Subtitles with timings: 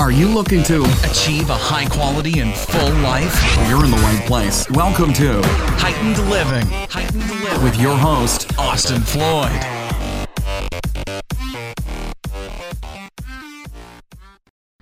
[0.00, 3.34] Are you looking to Achieve a high quality and full life.
[3.68, 4.66] You're in the right place.
[4.70, 5.42] Welcome to
[5.76, 6.66] Heightened living.
[6.88, 7.62] Heightened living.
[7.62, 9.52] with your host, Austin Floyd.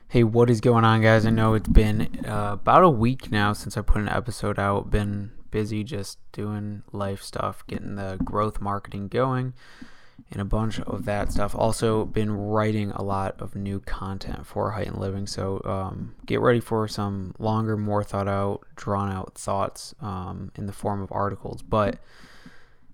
[0.07, 1.27] Hey, what is going on, guys?
[1.27, 4.89] I know it's been uh, about a week now since I put an episode out.
[4.93, 9.55] Been busy just doing life stuff, getting the growth marketing going,
[10.31, 11.55] and a bunch of that stuff.
[11.55, 15.27] Also, been writing a lot of new content for Heightened Living.
[15.27, 20.67] So, um, get ready for some longer, more thought out, drawn out thoughts um, in
[20.67, 21.63] the form of articles.
[21.63, 21.99] But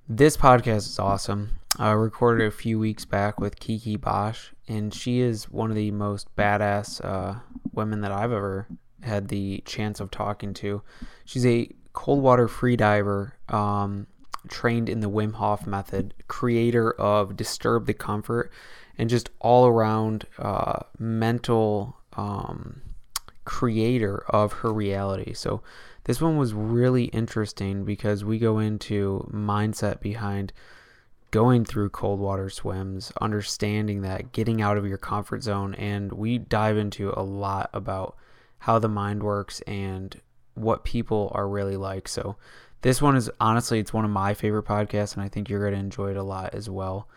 [0.08, 1.58] this podcast is awesome.
[1.78, 5.90] I recorded a few weeks back with Kiki Bosch, and she is one of the
[5.90, 7.40] most badass uh,
[7.72, 8.68] women that I've ever
[9.02, 10.82] had the chance of talking to.
[11.24, 14.06] She's a cold water free diver, um,
[14.48, 18.50] trained in the Wim Hof method, creator of Disturb the Comfort,
[18.98, 22.82] and just all around uh, mental um,
[23.44, 25.32] creator of her reality.
[25.32, 25.62] So
[26.04, 30.52] this one was really interesting because we go into mindset behind
[31.30, 36.38] going through cold water swims, understanding that, getting out of your comfort zone, and we
[36.38, 38.16] dive into a lot about
[38.58, 40.20] how the mind works and
[40.54, 42.06] what people are really like.
[42.06, 42.36] So
[42.84, 45.72] this one is honestly it's one of my favorite podcasts and I think you're going
[45.72, 47.08] to enjoy it a lot as well.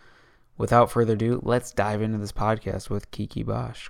[0.58, 3.90] Without further ado, let's dive into this podcast with Kiki Bosch.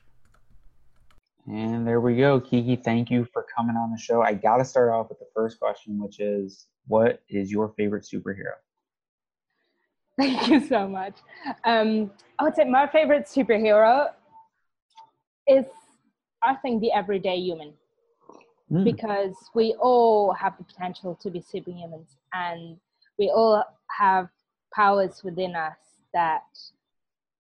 [1.45, 2.42] And there we go.
[2.42, 4.23] Kiki, thank you for coming on the show.
[4.23, 8.05] I got to start off with the first question, which is what is your favorite
[8.11, 8.55] superhero?
[10.20, 11.20] Thank you so much.
[11.64, 14.09] Um, I would say my favorite superhero
[15.48, 15.66] is,
[16.42, 17.73] I think, the everyday human,
[18.70, 18.84] Hmm.
[18.84, 22.78] because we all have the potential to be superhumans, and
[23.18, 23.64] we all
[23.98, 24.28] have
[24.73, 25.78] powers within us
[26.14, 26.44] that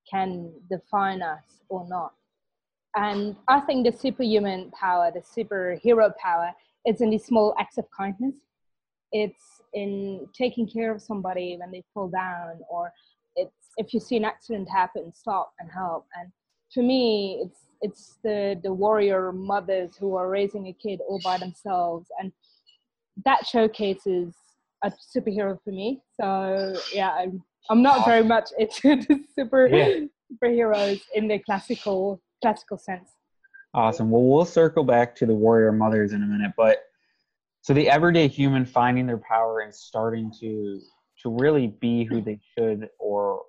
[0.09, 2.13] can define us or not.
[2.95, 6.53] And I think the superhuman power, the superhero power,
[6.85, 8.35] is in the small acts of kindness.
[9.11, 12.93] It's in taking care of somebody when they fall down, or
[13.35, 16.07] it's if you see an accident happen, stop and help.
[16.17, 16.31] And
[16.73, 21.37] for me, it's it's the the warrior mothers who are raising a kid all by
[21.37, 22.31] themselves, and
[23.25, 24.33] that showcases
[24.83, 26.01] a superhero for me.
[26.19, 30.05] So yeah, I'm I'm not very much into the super Yeah.
[30.43, 33.11] superheroes in the classical classical sense.
[33.73, 34.09] Awesome.
[34.09, 36.79] Well, we'll circle back to the warrior mothers in a minute, but
[37.61, 40.81] so the everyday human finding their power and starting to
[41.23, 43.41] to really be who they should or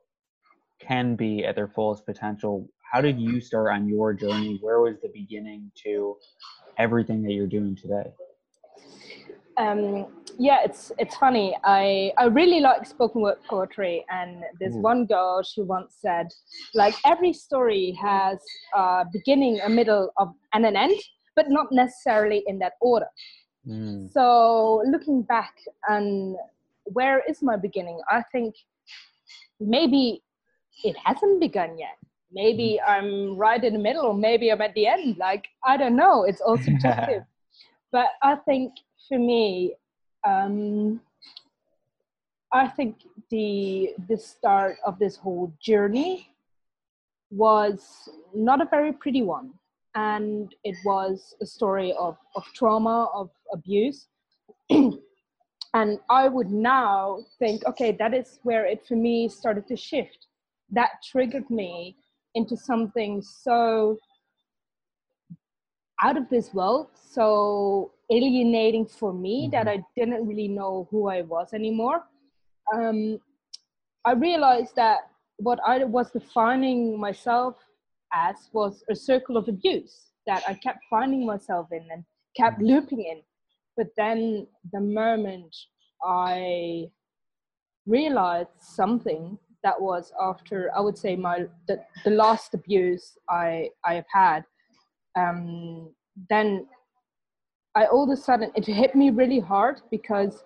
[0.81, 2.69] can be at their fullest potential.
[2.91, 4.59] How did you start on your journey?
[4.63, 6.17] Where was the beginning to
[6.79, 8.13] everything that you're doing today?
[9.59, 10.07] um,
[10.39, 11.57] yeah, it's it's funny.
[11.65, 16.29] I I really like spoken word poetry, and there's one girl she once said,
[16.75, 18.39] like every story has
[18.75, 20.99] a beginning, a middle, of and an end,
[21.35, 23.09] but not necessarily in that order.
[23.67, 25.55] Mm, So looking back
[25.89, 26.37] and
[26.85, 28.01] where is my beginning?
[28.09, 28.55] I think
[29.61, 30.23] maybe
[30.85, 31.99] it hasn't begun yet.
[32.33, 35.17] Maybe I'm right in the middle, or maybe I'm at the end.
[35.19, 36.25] Like I don't know.
[36.25, 37.23] It's all subjective.
[37.93, 38.75] but I think
[39.09, 39.75] for me,
[40.27, 41.01] um,
[42.53, 42.97] I think
[43.31, 46.29] the the start of this whole journey
[47.31, 49.53] was not a very pretty one,
[49.95, 54.07] and it was a story of of trauma, of abuse.
[54.71, 60.27] and I would now think, okay, that is where it for me started to shift.
[60.71, 61.97] That triggered me
[62.35, 63.99] into something so
[66.03, 71.23] out of this world, so alienating for me that I didn't really know who I
[71.23, 72.05] was anymore.
[72.73, 73.19] Um,
[74.05, 74.99] I realized that
[75.39, 77.57] what I was defining myself
[78.13, 82.05] as was a circle of abuse that I kept finding myself in and
[82.37, 83.23] kept looping in.
[83.77, 85.55] But then the moment
[86.03, 86.91] I
[87.87, 93.95] realized something that was after I would say my the, the last abuse I I
[93.95, 94.45] have had,
[95.17, 95.91] um,
[96.31, 96.67] then
[97.75, 100.45] I all of a sudden it hit me really hard because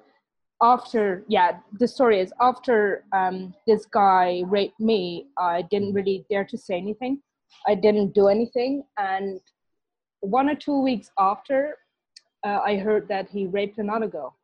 [0.62, 6.44] after yeah the story is after um, this guy raped me I didn't really dare
[6.44, 7.20] to say anything.
[7.66, 8.84] I didn't do anything.
[8.96, 9.40] And
[10.20, 11.76] one or two weeks after
[12.44, 14.34] uh, I heard that he raped another girl.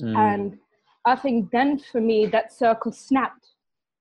[0.00, 0.58] Mm, and
[1.04, 3.46] I think then for me that circle snapped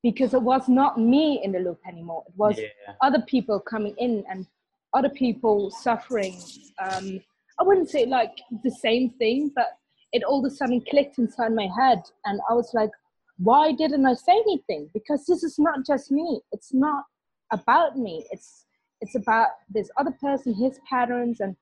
[0.04, 2.24] because it was not me in the loop anymore.
[2.28, 2.94] It was yeah.
[3.02, 4.48] other people coming in and
[4.94, 6.40] other people suffering.
[6.80, 7.22] Um,
[7.60, 9.78] I wouldn't say like the same thing, but
[10.12, 12.90] it all of a sudden clicked inside my head, and I was like,
[13.38, 14.90] why didn't I say anything?
[14.94, 16.42] Because this is not just me.
[16.52, 17.06] It's not
[17.52, 18.26] about me.
[18.32, 18.66] It's
[19.02, 21.56] it's about this other person his patterns and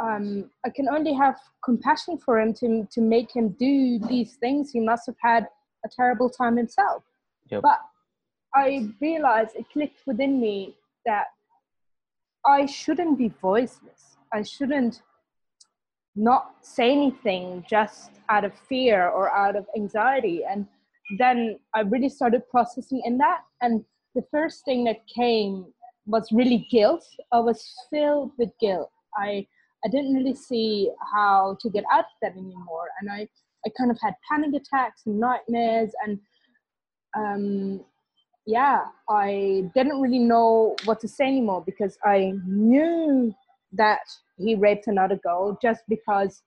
[0.00, 4.70] um, i can only have compassion for him to to make him do these things
[4.70, 5.48] he must have had
[5.84, 7.02] a terrible time himself
[7.50, 7.62] Yep.
[7.62, 7.78] but
[8.54, 11.26] i realized it clicked within me that
[12.46, 14.16] i shouldn't be voiceless.
[14.32, 15.02] I shouldn't
[16.14, 20.42] not say anything just out of fear or out of anxiety.
[20.48, 20.66] And
[21.18, 23.42] then i really started processing in that.
[23.60, 23.84] And
[24.14, 25.66] the first thing that came
[26.06, 27.04] was really guilt.
[27.32, 28.90] I was filled with guilt.
[29.16, 29.46] I
[29.84, 32.88] i didn't really see how to get out of that anymore.
[33.00, 33.28] And i
[33.66, 35.92] i kind of had panic attacks and nightmares.
[36.04, 36.18] And
[37.14, 37.80] um
[38.46, 43.34] yeah i didn't really know what to say anymore because i knew
[43.72, 44.00] that
[44.38, 46.42] he raped another girl just because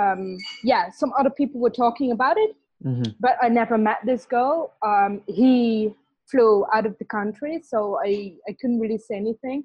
[0.00, 3.12] um yeah some other people were talking about it Mm-hmm.
[3.18, 4.74] but I never met this girl.
[4.82, 5.94] Um, he
[6.30, 9.64] flew out of the country, so I, I couldn't really say anything.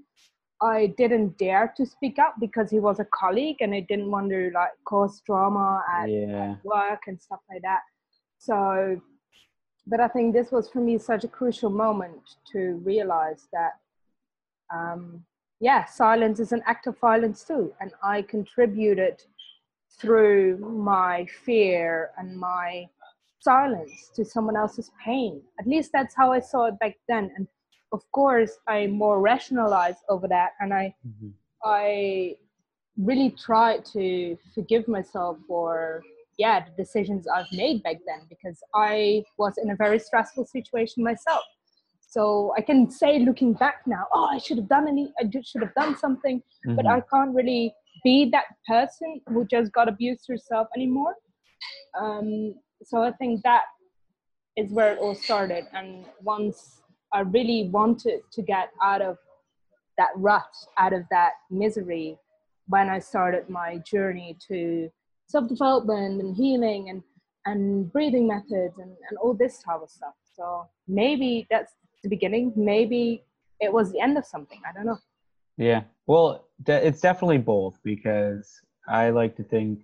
[0.62, 4.30] I didn't dare to speak up because he was a colleague and I didn't want
[4.30, 6.56] to like cause drama at Yeah.
[6.64, 7.82] work and stuff like that.
[8.38, 9.02] So,
[9.90, 12.22] but I think this was for me such a crucial moment
[12.52, 13.74] to realize that,
[14.74, 15.26] um,
[15.60, 19.24] yeah, silence is an act of violence too, and I contributed
[20.00, 22.88] through my fear and my
[23.40, 25.42] silence to someone else's pain.
[25.60, 27.32] At least that's how I saw it back then.
[27.36, 27.48] And
[27.92, 31.34] of course, I more rationalized over that, and I Mhm.
[31.64, 32.38] I
[32.98, 36.04] really tried to forgive myself for
[36.40, 41.04] yeah the decisions I've made back then because I was in a very stressful situation
[41.04, 41.44] myself.
[42.16, 45.62] So I can say looking back now, oh, I should have done any, I should
[45.62, 46.42] have done something,
[46.78, 46.96] but Mhm.
[46.96, 47.66] I can't really
[48.04, 51.14] be that person who just got abused herself anymore.
[52.02, 52.56] Um,
[52.90, 53.66] so I think that
[54.56, 55.68] is where it all started.
[55.74, 56.82] And once
[57.12, 59.18] I really wanted to get out of
[60.00, 62.18] that rut, out of that misery,
[62.68, 64.90] when I started my journey to
[65.30, 67.04] self-development and healing and
[67.46, 70.14] and breathing methods and, and all this type of stuff.
[70.36, 71.74] So maybe that's
[72.04, 72.52] the beginning.
[72.56, 73.24] Maybe
[73.60, 74.62] it was the end of something.
[74.68, 75.00] I don't know.
[75.58, 75.84] Yeah.
[76.06, 79.80] Well, de- it's definitely both because I like to think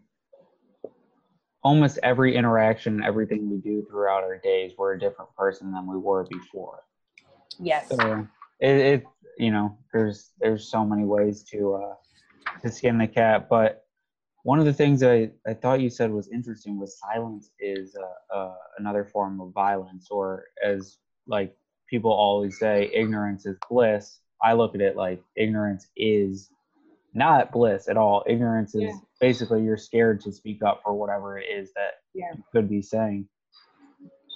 [1.63, 5.97] almost every interaction, everything we do throughout our days, we're a different person than we
[5.97, 6.83] were before.
[7.59, 7.89] Yes.
[7.89, 8.27] So
[8.59, 9.03] it, it
[9.37, 11.95] you know, there's there's so many ways to uh,
[12.61, 13.84] to skin the cat, but
[14.45, 18.35] one of the things I, I thought you said was interesting was silence is uh,
[18.35, 21.57] uh, another form of violence, or as like
[21.89, 24.19] people always say, ignorance is bliss.
[24.43, 26.51] I look at it like ignorance is
[27.15, 28.23] not bliss at all.
[28.27, 28.93] Ignorance is Yeah.
[29.19, 32.33] basically you're scared to speak up for whatever it is that Yeah.
[32.35, 33.27] you could be saying.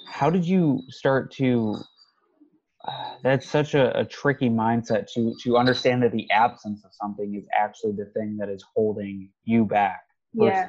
[0.08, 1.76] How did you start to?
[3.22, 7.46] That's such a, a tricky mindset to to understand that the absence of something is
[7.56, 10.02] actually the thing that is holding you back
[10.34, 10.68] versus Yeah.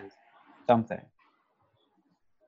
[0.68, 1.02] something.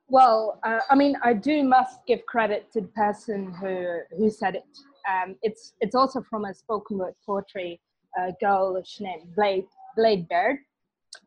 [0.10, 4.56] Well, uh, I mean, I do must give credit to the person who who said
[4.56, 4.64] it.
[5.10, 7.82] Um, it's it's also from a spoken word poetry
[8.20, 9.64] uh, girl named Blythe
[9.96, 10.58] Blythe Baird,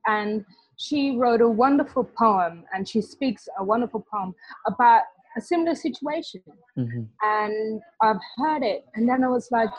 [0.06, 0.44] and
[0.77, 4.35] she wrote a wonderful poem, and she speaks a wonderful poem
[4.67, 5.03] about
[5.37, 6.43] a similar situation.
[6.79, 7.03] Mm-hmm.
[7.23, 9.71] And I've heard it, and then I was like,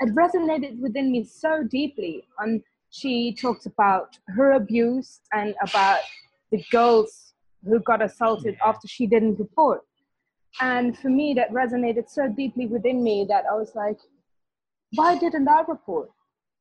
[0.00, 2.24] it resonated within me so deeply.
[2.38, 6.00] And she talks about her abuse and about
[6.50, 9.82] the girls who got assaulted after she didn't report.
[10.60, 13.98] And for me, that resonated so deeply within me that I was like,
[14.94, 16.10] why didn't I report?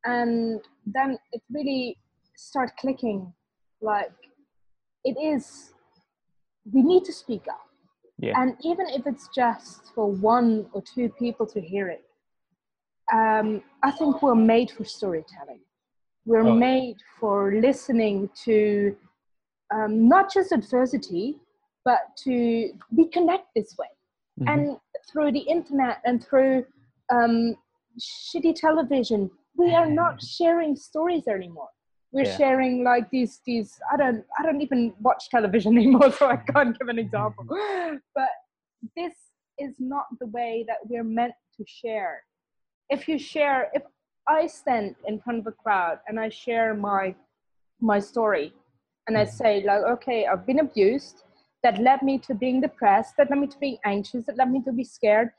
[0.05, 1.98] And then it really
[2.36, 3.34] started clicking
[3.82, 4.12] like,
[5.03, 5.74] it is,
[6.72, 7.67] we need to speak up.
[8.24, 8.42] Yeah.
[8.42, 12.06] And even if it's just for one or two people to hear it,
[13.12, 15.60] um, I think we're made for storytelling.
[16.25, 18.96] We're Oh, made for listening to
[19.75, 21.36] um, not just adversity,
[21.84, 23.92] but to we connect this way.
[24.39, 24.48] Mhm.
[24.53, 24.62] And
[25.10, 26.65] through the internet and through
[27.10, 27.58] um,
[28.00, 31.72] shitty television, we are not sharing stories anymore.
[32.13, 32.38] We're Yeah.
[32.38, 36.77] sharing like these these I don't I don't even watch television anymore, so I can't
[36.77, 37.46] give an example.
[37.46, 37.96] Mm-hmm.
[38.15, 38.29] But
[38.96, 39.15] this
[39.58, 42.24] is not the way that we're meant to share.
[42.89, 43.84] If you share, if
[44.27, 47.15] I stand in front of a crowd and I share my
[47.79, 48.53] my story,
[49.08, 49.36] and I mm-hmm.
[49.36, 51.24] say like, okay, I've been abused.
[51.63, 53.15] That led me to being depressed.
[53.17, 54.25] That led me to being anxious.
[54.25, 55.29] That led me to be scared.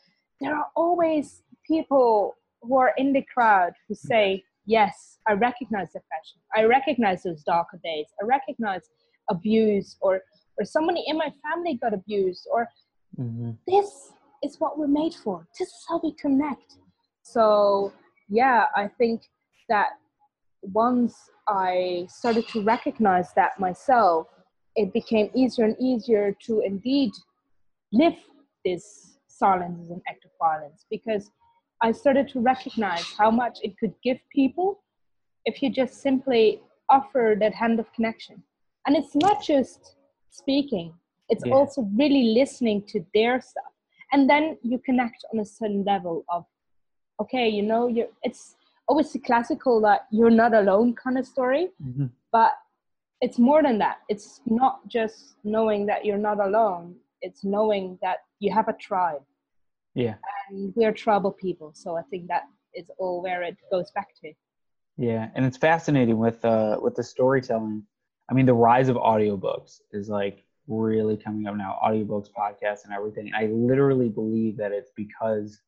[0.41, 6.39] There are always people who are in the crowd who say, yes, I recognize depression.
[6.55, 8.07] I recognize those darker days.
[8.23, 8.83] I recognize
[9.31, 10.21] abuse or
[10.59, 12.69] or somebody in my family got abused or
[13.19, 13.59] Mhm.
[13.67, 15.47] this is what we're made for.
[15.59, 16.79] This is how we connect.
[17.23, 17.93] So
[18.29, 19.23] yeah, I think
[19.69, 19.99] that
[20.63, 24.29] once I started to recognize that myself,
[24.77, 27.13] it became easier and easier to indeed
[27.93, 28.17] live
[28.65, 31.31] this silence as an act of violence because
[31.83, 34.83] I started to recognize how much it could give people
[35.45, 38.43] if you just simply offer that hand of connection.
[38.87, 39.97] And it's not just
[40.31, 40.95] speaking,
[41.29, 41.55] it's Yeah.
[41.55, 43.73] also really listening to their stuff.
[44.13, 46.45] And then you connect on a certain level of,
[47.21, 48.57] okay, you know, you're, it's
[48.89, 52.11] always the classical that you're not alone kind of story, Mhm.
[52.31, 52.53] but
[53.21, 53.99] it's more than that.
[54.09, 59.25] It's not just knowing that you're not alone, it's knowing that you have a tribe
[59.95, 60.15] Yeah.
[60.51, 61.73] and we're trouble people.
[61.75, 64.33] So I think that is all where it goes back to.
[64.97, 67.83] Yeah, and it's fascinating with uh with the storytelling.
[68.31, 71.79] I mean, the rise of audiobooks is like really coming up now.
[71.85, 73.33] Audiobooks, podcasts, and everything.
[73.35, 75.61] I literally believe that it's because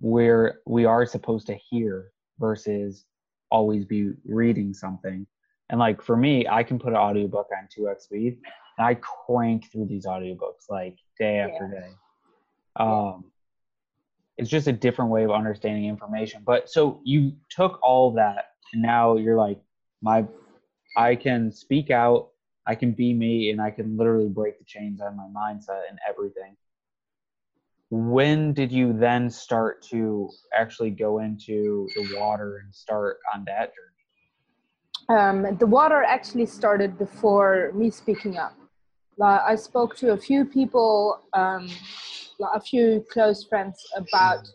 [0.00, 3.06] we're we are supposed to hear versus
[3.50, 5.26] always be reading something.
[5.70, 8.38] And like for me, I can put an audiobook on 2x speed
[8.78, 11.90] and I crank through these audiobooks like day after day.
[12.78, 13.24] Um
[14.38, 16.42] it's just a different way of understanding information.
[16.46, 19.60] But so you took all that and now you're like,
[20.00, 20.24] my
[20.96, 22.28] I can speak out,
[22.66, 25.98] I can be me, and I can literally break the chains on my mindset and
[26.08, 26.56] everything.
[27.90, 33.72] When did you then start to actually go into the water and start on that
[35.08, 35.20] journey?
[35.20, 38.54] Um, the water actually started before me speaking up.
[39.20, 41.68] I spoke to a few people, um,
[42.38, 44.48] like a few close friends about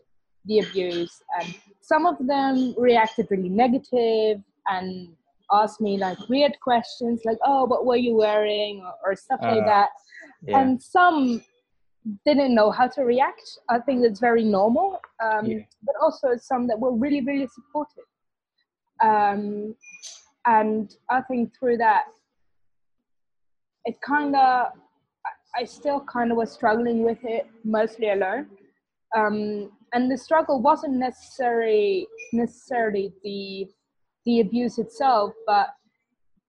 [0.45, 5.09] the abuse, and some of them reacted really negative and
[5.51, 9.63] asked me like weird questions, like "Oh, what were you wearing?" or, or stuff like
[9.63, 9.89] Uh, that.
[10.41, 10.59] Yeah.
[10.59, 11.43] and some
[12.25, 13.47] didn't know how to react.
[13.69, 14.99] I think that's very normal.
[15.23, 15.59] Um, Yeah.
[15.83, 18.03] But also some that were really, really supportive.
[19.01, 19.75] Um,
[20.45, 22.03] and I think through that,
[23.85, 24.67] it kind of,
[25.55, 28.47] I still kind of was struggling with it mostly alone.
[29.15, 33.67] Um, and the struggle wasn't necessarily necessarily the
[34.25, 35.67] the abuse itself, but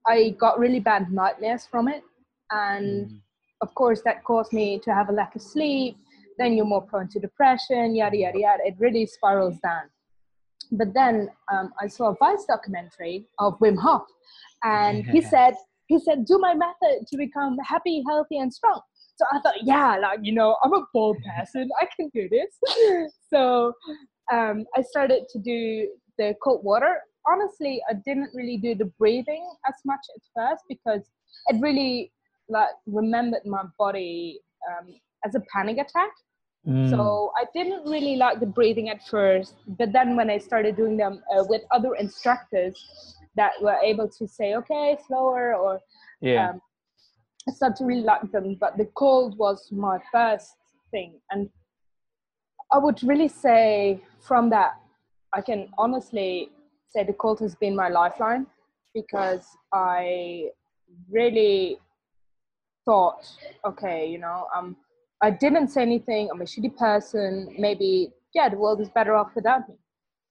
[0.06, 2.02] I got really bad nightmares from it,
[2.50, 3.20] and Mhm.
[3.60, 5.96] of course that caused me to have a lack of sleep.
[6.38, 8.62] Then you're more prone to depression yada yada yada.
[8.66, 9.90] It really spirals down.
[10.72, 14.06] But then um, i saw a vice documentary of wim hof.
[14.62, 15.54] And he said
[15.86, 18.80] he said do my method to become happy healthy and strong
[19.16, 23.10] so i thought yeah like you know i'm a bold person i can do this
[23.32, 23.72] so
[24.32, 29.48] um, i started to do the cold water honestly i didn't really do the breathing
[29.68, 31.02] as much at first because
[31.48, 32.12] it really
[32.48, 34.94] like remembered my body um,
[35.24, 36.10] as a panic attack.
[36.66, 36.90] Mm.
[36.90, 40.96] So I didn't really like the breathing at first, but then when I started doing
[40.96, 42.82] them uh, with other instructors
[43.36, 45.80] that were able to say, okay, slower, or
[46.20, 46.50] yeah.
[46.50, 46.60] um,
[47.48, 48.56] I started to really like them.
[48.58, 50.54] But the cold was my first
[50.90, 51.48] thing, and
[52.72, 54.72] I would really say from that,
[55.32, 56.50] I can honestly
[56.88, 58.46] say the cold has been my lifeline
[58.94, 60.50] because I
[61.10, 61.78] really
[62.84, 63.26] thought,
[63.64, 64.76] okay, you know, um,
[65.22, 66.28] I didn't say anything.
[66.30, 67.54] I'm a shitty person.
[67.58, 69.76] Maybe, yeah, the world is better off without me.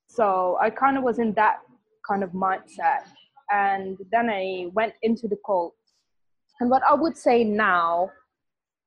[0.08, 1.62] So I kind of was in that
[2.08, 3.04] kind of mindset.
[3.52, 5.74] And then I went into the cold.
[6.64, 8.10] And what I would say now,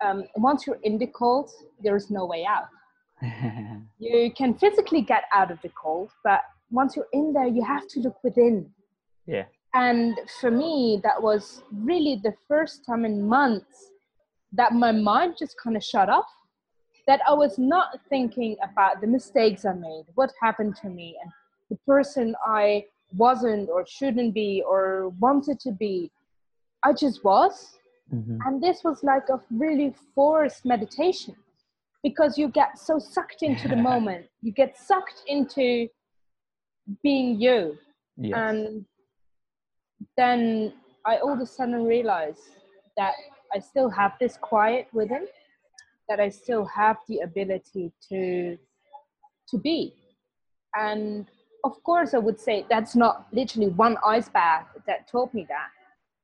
[0.02, 1.50] um, once you're in the cold,
[1.82, 2.68] there is no way out.
[3.98, 6.40] You can physically get out of the cold, but
[6.70, 8.70] once you're in there, you have to look within.
[9.26, 9.44] yeah.
[9.74, 13.90] And for me, that was really the first time in months
[14.52, 16.32] that my mind just kind of shut off.
[17.06, 21.30] That I was not thinking about the mistakes I made, what happened to me, and
[21.68, 26.10] the person I wasn't or shouldn't be or wanted to be.
[26.86, 27.78] I just was.
[28.12, 28.38] Mhm.
[28.44, 31.34] And this was like a really forced meditation
[32.02, 35.88] because you get so sucked into the moment, you get sucked into
[37.02, 37.76] being you
[38.18, 38.32] Yes.
[38.42, 38.86] and
[40.16, 40.72] then
[41.04, 42.48] I all of a sudden realized
[42.96, 43.14] that
[43.54, 45.26] I still have this quiet within,
[46.08, 48.56] that I still have the ability to
[49.50, 49.92] to be.
[50.74, 51.26] And
[51.64, 55.70] of course, I would say that's not literally one ice bath that taught me that,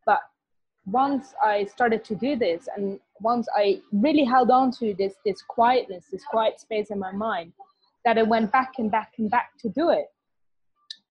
[0.06, 0.20] but
[0.86, 5.42] once I started to do this, and once I really held on to this this
[5.42, 7.52] quietness, this quiet space in my mind,
[8.04, 10.06] that I went back and back and back to do it.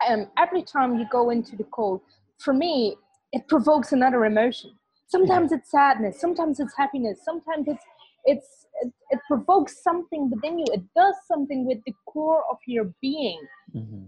[0.07, 2.01] Um, every time you go into the cold,
[2.39, 2.95] for me,
[3.31, 4.71] it provokes another emotion.
[5.07, 7.83] Sometimes it's sadness, sometimes it's happiness, sometimes it's
[8.25, 10.65] it's it, it provokes something within you.
[10.73, 13.39] It does something with the core of your being.
[13.71, 14.03] Hmm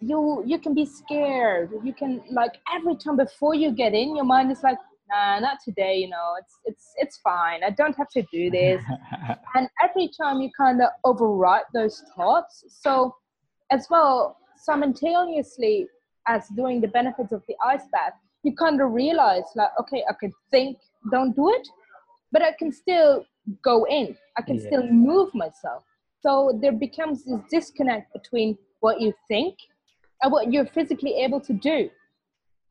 [0.00, 1.70] you you can be scared.
[1.82, 4.78] You can like every time before you get in your mind is like
[5.10, 7.62] nah not today you know it's it's it's fine.
[7.64, 8.82] I don't have to do this.
[9.54, 13.14] And every time you kind of override those thoughts so
[13.70, 15.86] as well simultaneously
[16.26, 18.12] as doing the benefits of the ice bath
[18.42, 20.76] you kind of realize like okay i can think
[21.10, 21.66] don't do it
[22.30, 23.24] but i can still
[23.62, 24.16] go in.
[24.36, 24.66] I can Yeah.
[24.66, 25.84] still move myself.
[26.20, 29.56] So there becomes this disconnect between what you think
[30.22, 31.90] and what you're physically able to do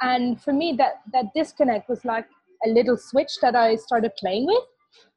[0.01, 2.27] and for me that that disconnect was like
[2.65, 4.63] a little switch that i started playing with.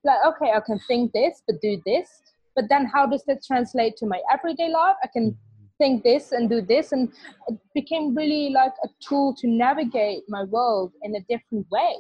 [0.05, 2.23] Like okay i can think this but do this.
[2.57, 4.97] But then how does that translate to my everyday life?
[5.03, 5.77] I can mm-hmm.
[5.79, 6.93] think this and do this.
[6.93, 7.09] And
[7.49, 11.95] it became really like a tool to navigate my world in a different way.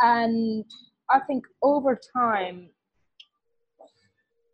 [0.00, 0.64] And
[1.10, 2.68] i think over time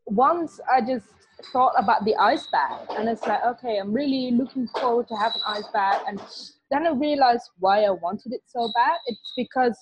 [0.07, 4.69] once i just thought about the ice bath and it's like okay i'm really looking
[4.69, 6.21] forward to have an ice bath and
[6.71, 9.77] then i realized why i wanted it so bad it's because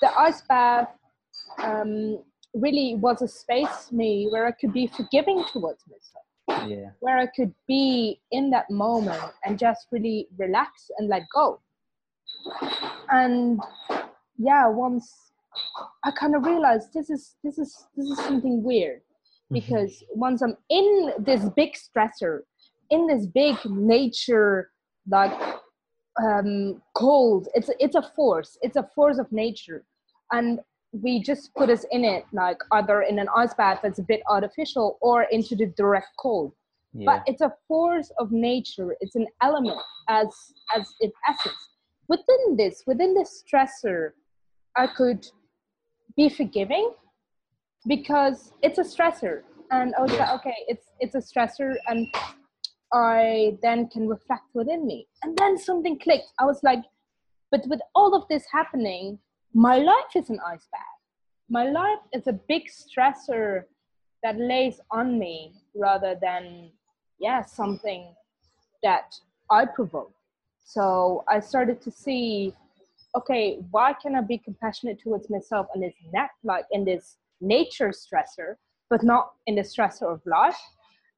[0.00, 0.88] the ice bath
[1.58, 2.18] um,
[2.54, 6.90] really was a space for me where i could be forgiving towards myself yeah.
[7.00, 11.60] where I could be in that moment and just really relax and let go.
[13.10, 13.60] And
[14.38, 15.32] yeah, once
[16.04, 19.00] I kind of realized this is this is this is something weird
[19.50, 22.40] because once I'm in this big stressor,
[22.90, 24.70] in this big nature
[25.08, 25.32] like
[26.22, 29.84] um cold, it's it's a force, it's a force of nature.
[30.32, 30.60] And
[30.92, 34.22] we just put us in it like either in an ice bath that's a bit
[34.28, 36.52] artificial or into the direct cold.
[36.98, 37.04] Yeah.
[37.04, 38.96] but it's a force of nature.
[39.00, 40.28] It's an element as
[40.74, 41.70] as its essence.
[42.08, 44.12] Within this within this stressor
[44.76, 45.26] i could
[46.16, 46.92] be forgiving
[47.86, 49.42] because it's a stressor.
[49.70, 52.06] And i was like okay it's it's a stressor and
[52.92, 55.08] i then can reflect within me.
[55.22, 56.28] And then something clicked.
[56.38, 56.84] I was like
[57.50, 59.18] but with all of this happening
[59.54, 60.96] my life is an ice bath
[61.48, 63.64] my life is a big stressor
[64.22, 66.70] that lays on me rather than
[67.18, 68.14] yeah something
[68.82, 69.14] that
[69.50, 70.12] i provoke.
[70.64, 72.52] So i started to see
[73.16, 77.90] okay why can i be compassionate towards myself in this net like in this nature
[77.90, 78.54] stressor
[78.90, 80.58] but not in the stressor of life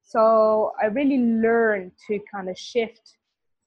[0.03, 3.17] so i really learned to kind of shift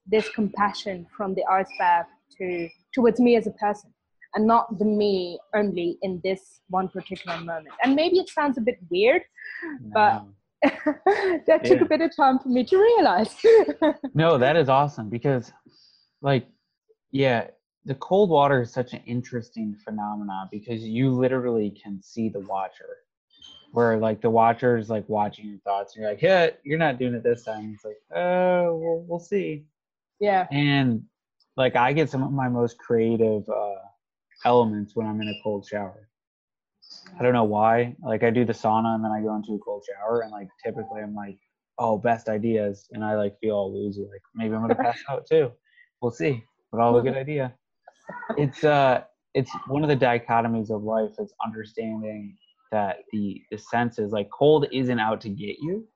[0.07, 3.93] this compassion from the ice bath to towards me as a person
[4.35, 8.61] and not the me only in this one particular moment and maybe it sounds a
[8.61, 9.23] bit weird
[9.95, 10.29] but- No.
[11.47, 11.85] that took Yeah.
[11.85, 13.35] a bit of time for me to realize.
[14.15, 15.53] No, that is awesome because,
[16.21, 16.47] like,
[17.11, 17.49] yeah,
[17.85, 22.99] the cold water is such an interesting phenomenon because you literally can see the watcher,
[23.73, 26.99] where like the watcher is like watching your thoughts, and you're like, yeah, you're not
[26.99, 27.73] doing it this time.
[27.75, 29.65] It's like, oh, we'll, we'll see.
[30.21, 31.03] yeah, And
[31.57, 33.75] like, I get some of my most creative uh,
[34.45, 36.09] elements when I'm in a cold shower.
[37.19, 37.97] I don't know why.
[38.03, 40.49] Like, I do the sauna and then I go into a cold shower, and like,
[40.65, 41.39] typically I'm like,
[41.79, 44.03] oh, best ideas, and I like feel all woozy.
[44.03, 45.51] Like, maybe I'm gonna pass out too.
[46.01, 46.45] We'll see.
[46.71, 47.55] But all a good idea.
[48.37, 49.03] It's uh,
[49.35, 52.37] it's one of the dichotomies of life is understanding
[52.71, 55.87] that the the senses, like, cold isn't out to get you.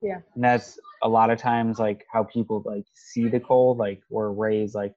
[0.00, 0.18] Yeah.
[0.34, 3.78] And that's a lot of times like how people like see the cold.
[3.78, 4.94] Like, we're raised like,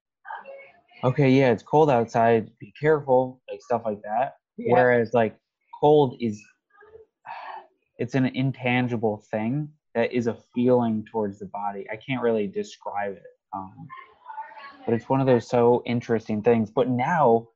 [1.04, 2.50] okay, yeah, it's cold outside.
[2.60, 4.34] Be careful, like stuff like that.
[4.56, 5.36] yeah, Whereas like
[5.80, 6.40] cold is
[7.98, 11.86] it's an intangible thing that is a feeling towards the body.
[11.92, 13.22] I can't really describe it.
[13.54, 13.86] Um,
[14.84, 16.70] but it's one of those so interesting things.
[16.70, 17.48] But now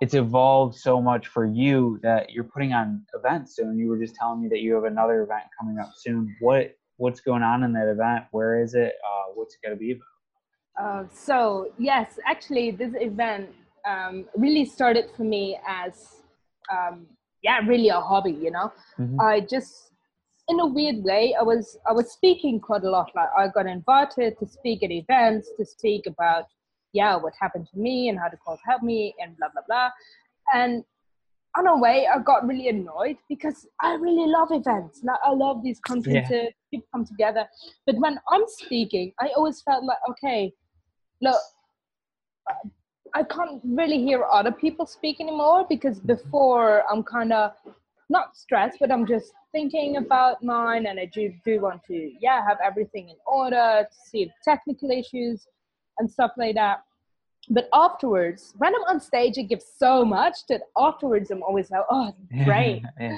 [0.00, 3.78] it's evolved so much for you that you're putting on events soon.
[3.78, 6.34] You were just telling me that you have another event coming up soon.
[6.40, 8.24] What what's going on in that event?
[8.30, 8.92] Where is it?
[9.06, 10.04] Uh, what's it gonna be about?
[10.80, 13.50] Uh, so yes, actually, this event
[13.86, 16.22] um, really started for me as
[16.72, 17.06] um,
[17.42, 18.32] yeah, really a hobby.
[18.32, 19.16] You know, Mhm.
[19.20, 19.89] I just
[20.50, 23.10] in a weird way, I was I was speaking quite a lot.
[23.14, 26.44] Like I got invited to speak at events to speak about
[26.92, 29.90] yeah what happened to me and how the cause helped me and blah blah blah.
[30.52, 30.84] And
[31.56, 35.00] on a way, I got really annoyed because I really love events.
[35.04, 37.46] Like I love these conferences, people come together.
[37.86, 40.52] But when I'm speaking, I always felt like okay,
[41.22, 41.40] look.
[43.12, 46.14] I can't really hear other people speak anymore because mm-hmm.
[46.14, 47.52] before I'm kind of
[48.10, 52.44] not stressed, but I'm just thinking about mine, and I do do want to, yeah,
[52.46, 55.46] have everything in order see the technical issues
[55.98, 56.82] and stuff like that.
[57.48, 61.84] but afterwards, when I'm on stage, I give so much that afterwards I'm always like,
[61.90, 62.12] oh,
[62.44, 62.82] great.
[63.00, 63.16] yeah.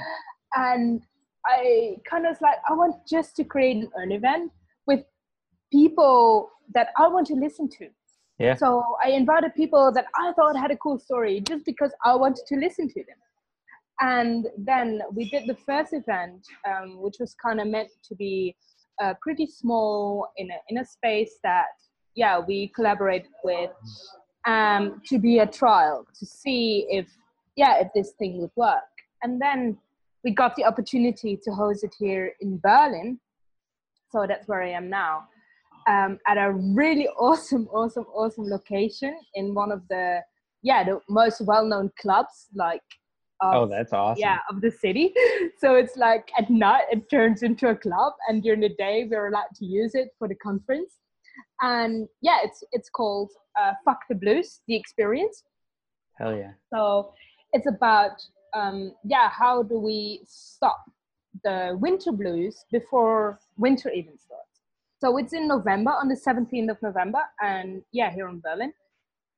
[0.54, 1.02] and
[1.46, 4.52] I kind of like I want just to create an event
[4.86, 5.00] with
[5.72, 7.88] people that I want to listen to.
[8.38, 8.54] Yeah.
[8.54, 12.44] So I invited people that I thought had a cool story just because I wanted
[12.46, 13.16] to listen to them.
[14.02, 18.56] And then we did the first event, um, which was kind of meant to be
[19.00, 21.66] uh, pretty small in a, in a space that,
[22.14, 23.70] yeah, we collaborated with
[24.46, 27.06] um, to be a trial to see if,
[27.56, 28.82] yeah, if this thing would work.
[29.22, 29.78] And then
[30.24, 33.20] we got the opportunity to host it here in Berlin.
[34.10, 35.28] So that's where I am now
[35.88, 40.20] um, at a really awesome, awesome, awesome location in one of the
[40.62, 42.82] yeah the most well-known clubs like.
[43.42, 44.20] Of, Oh, that's awesome.
[44.20, 45.12] yeah of the city
[45.58, 49.28] so it's like at night it turns into a club and during the day we're
[49.28, 50.92] allowed to use it for the conference
[51.60, 55.42] and yeah it's it's called uh, fuck the blues the experience
[56.18, 56.52] Hell yeah.
[56.72, 57.12] so
[57.52, 58.16] it's about
[58.54, 60.84] um, yeah, how do we stop
[61.44, 64.60] the winter blues before winter even starts?
[65.00, 68.72] So it's in November, on the 17th of November, and yeah, here in Berlin.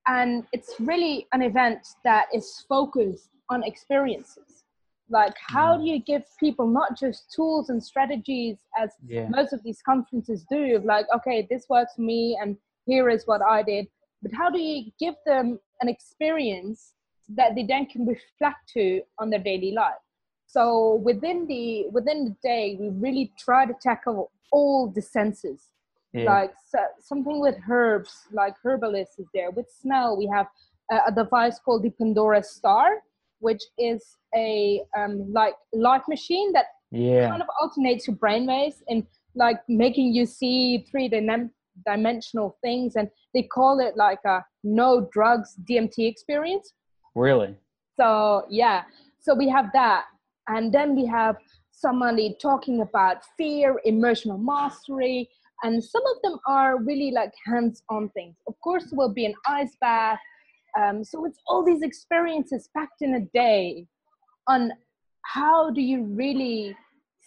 [0.06, 4.64] And it's really an event that is focused on experiences.
[5.11, 5.80] Like, how mm.
[5.80, 9.28] do you give people not just tools and strategies as Yeah.
[9.28, 13.26] most of these conferences do, of like, okay, this works for me, and here is
[13.26, 13.87] what I did.
[14.22, 16.94] But how do you give them an experience
[17.28, 20.02] that they then can reflect to on their daily life?
[20.46, 25.68] So within the within the day, we really try to tackle all the senses.
[26.12, 26.33] Yeah.
[26.33, 29.50] Like so, something with herbs, like herbalist is there.
[29.50, 30.46] With smell, we have
[30.90, 33.02] a, a device called the Pandora Star,
[33.44, 34.02] which is
[34.35, 37.28] a um, like light machine that yeah.
[37.28, 41.50] kind of alternates your brainwaves and like making you see three dim-
[41.87, 46.72] dimensional things and they call it like a no drugs dmt experience
[47.14, 47.54] Really?
[48.00, 48.85] so yeah
[49.20, 50.04] so we have that
[50.48, 51.37] and then we have
[51.70, 55.28] somebody talking about fear emotional mastery
[55.64, 59.35] and some of them are really like hands-on things of course there will be an
[59.46, 60.18] ice bath
[60.80, 63.87] um, so it's all these experiences packed in a day
[64.48, 64.72] on
[65.22, 66.76] how do you really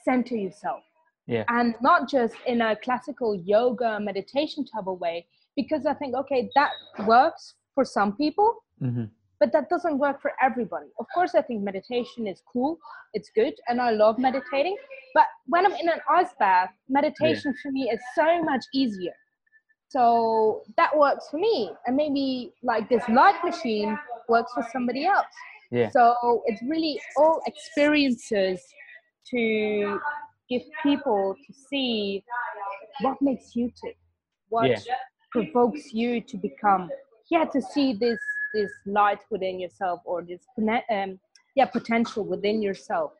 [0.05, 0.83] center yourself
[1.25, 1.43] Yeah.
[1.49, 6.49] and not just in a classical yoga meditation type of way because i think okay
[6.55, 6.71] that
[7.05, 9.05] works for some people hmm
[9.39, 10.87] but that doesn't work for everybody.
[10.99, 12.79] Of course, I think meditation is cool,
[13.13, 14.75] it's good, and I love meditating.
[15.13, 19.13] But when I'm in an ice bath, meditation for me is so much easier.
[19.89, 23.97] So that works for me, and maybe like this light machine
[24.27, 25.25] works for somebody else.
[25.71, 25.89] Yeah.
[25.89, 28.61] So it's really all experiences
[29.31, 29.99] to
[30.49, 32.23] give people to see
[33.01, 33.97] what makes you tick,
[34.49, 34.79] what Yeah.
[35.31, 36.89] provokes you to become,
[37.29, 38.19] yeah, to see this
[38.53, 40.41] this light within yourself or this
[40.89, 41.19] um,
[41.55, 43.11] yeah potential within yourself,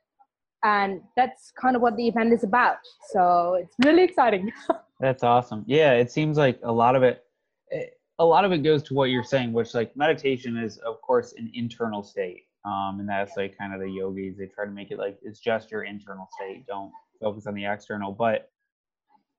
[0.63, 2.80] and that's kind of what the event is about.
[3.10, 4.51] So it's really exciting.
[4.99, 5.63] That's awesome.
[5.67, 7.23] Yeah, it seems like a lot of it,
[7.71, 7.86] eh,
[8.19, 11.33] a lot of it goes to what you're saying, which like meditation is, of course,
[11.38, 12.45] an internal state.
[12.65, 14.38] Um, and that's like kind of the yogis.
[14.38, 16.65] They try to make it like it's just your internal state.
[16.67, 18.12] Don't focus on the external.
[18.12, 18.49] But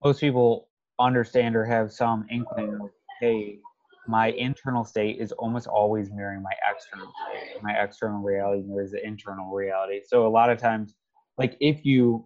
[0.02, 0.68] most people
[0.98, 2.90] understand or have some inkling of,
[3.20, 3.58] hey,
[4.06, 7.62] my internal state is almost always mirroring my external state.
[7.62, 10.00] My external reality mirrors the internal reality.
[10.06, 10.94] So a lot of times,
[11.36, 12.24] like if you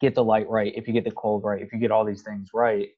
[0.00, 2.22] get the light right, if you get the cold right, if you get all these
[2.22, 2.88] things right,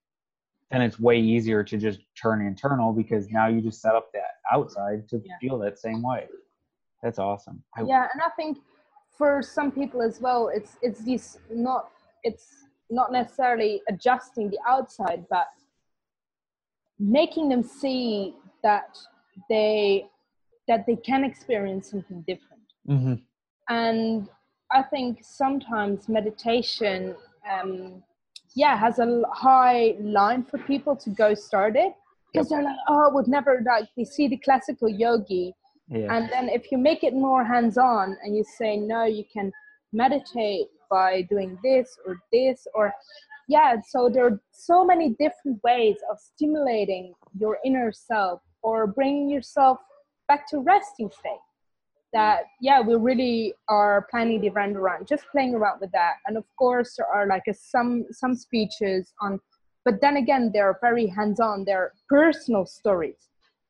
[0.70, 4.34] then it's way easier to just turn internal because now you just set up that
[4.52, 5.34] outside to Yeah.
[5.40, 6.26] feel that same way.
[7.02, 7.62] That's awesome.
[7.76, 8.58] I, yeah and i think
[9.16, 11.90] for some people as well it's it's this not
[12.24, 15.48] it's not necessarily adjusting the outside but
[16.98, 18.98] making them see that
[19.48, 20.06] they
[20.68, 23.22] that they can experience something different Mhm.
[23.68, 24.28] and
[24.72, 27.14] i think sometimes meditation
[27.50, 28.02] um
[28.54, 31.92] yeah has a high line for people to go start it
[32.32, 35.54] because they're like oh i would never like they see the classical yogi
[35.92, 36.14] Yeah.
[36.14, 39.50] and then if you make it more hands on and you say, no, you can
[39.92, 42.84] meditate by doing this or this, or
[43.48, 47.04] yeah, so there are so many different ways of stimulating
[47.42, 49.78] your inner self or bringing yourself
[50.28, 51.44] back to resting state.
[52.12, 56.14] That, yeah, we really are planning the event around, just playing around with that.
[56.26, 59.38] And of course, there are like a, some some speeches on,
[59.84, 63.28] but then again, they're very hands on, they're personal stories.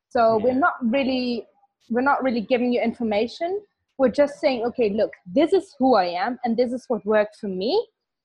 [0.08, 0.44] So Yeah.
[0.44, 1.46] we're not really
[1.90, 3.60] we're not really giving you information
[3.98, 7.36] we're just saying okay look this is who i am and this is what worked
[7.36, 7.72] for me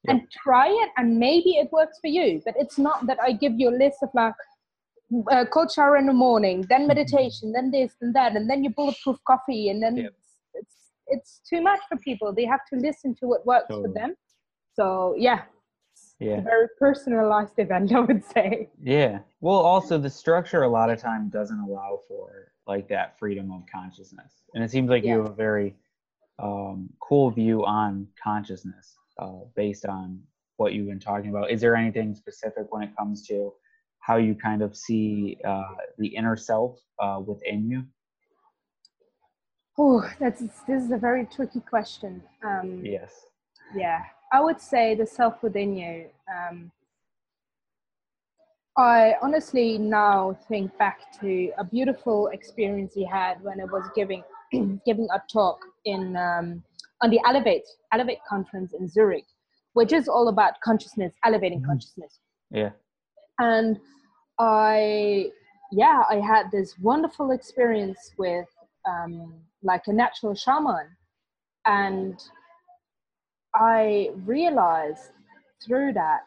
[0.07, 3.53] and try it and maybe it works for you but it's not that i give
[3.57, 4.33] you a list of like
[5.31, 8.73] uh, cold shower in the morning, then meditation, then this and that, and then your
[8.73, 10.75] bulletproof coffee, and then it's, it's
[11.07, 12.33] it's too much for people.
[12.33, 14.15] They have to listen to what works for them.
[14.73, 15.43] So yeah,
[15.93, 16.39] it's Yeah.
[16.39, 18.69] a very personalized event, I would say.
[18.81, 19.19] Yeah.
[19.41, 23.63] Well, also the structure a lot of time doesn't allow for like that freedom of
[23.71, 25.75] consciousness, and it seems like you have a very
[26.39, 30.19] um, cool view on consciousness uh, based on
[30.57, 31.51] what you've been talking about.
[31.51, 33.53] Is there anything specific when it comes to
[34.05, 35.63] how you kind of see uh,
[35.97, 37.83] the inner self uh, within you?
[39.77, 42.21] Oh, that's this is a very tricky question.
[42.43, 43.11] Um, Yes.
[43.75, 43.99] yeah
[44.31, 46.71] i would say the self within you um,
[48.77, 54.23] i honestly now think back to a beautiful experience he had when i was giving
[54.85, 56.63] giving a talk in um,
[57.01, 59.25] on the elevate elevate conference in zurich
[59.73, 61.65] which is all about consciousness elevating Mhm.
[61.65, 62.19] consciousness
[62.51, 62.71] Yeah.
[63.39, 63.79] And
[64.39, 65.29] i
[65.71, 68.45] yeah i had this wonderful experience with
[68.87, 70.87] um, like a natural shaman.
[71.65, 72.21] And
[73.55, 75.11] i realized
[75.65, 76.19] through that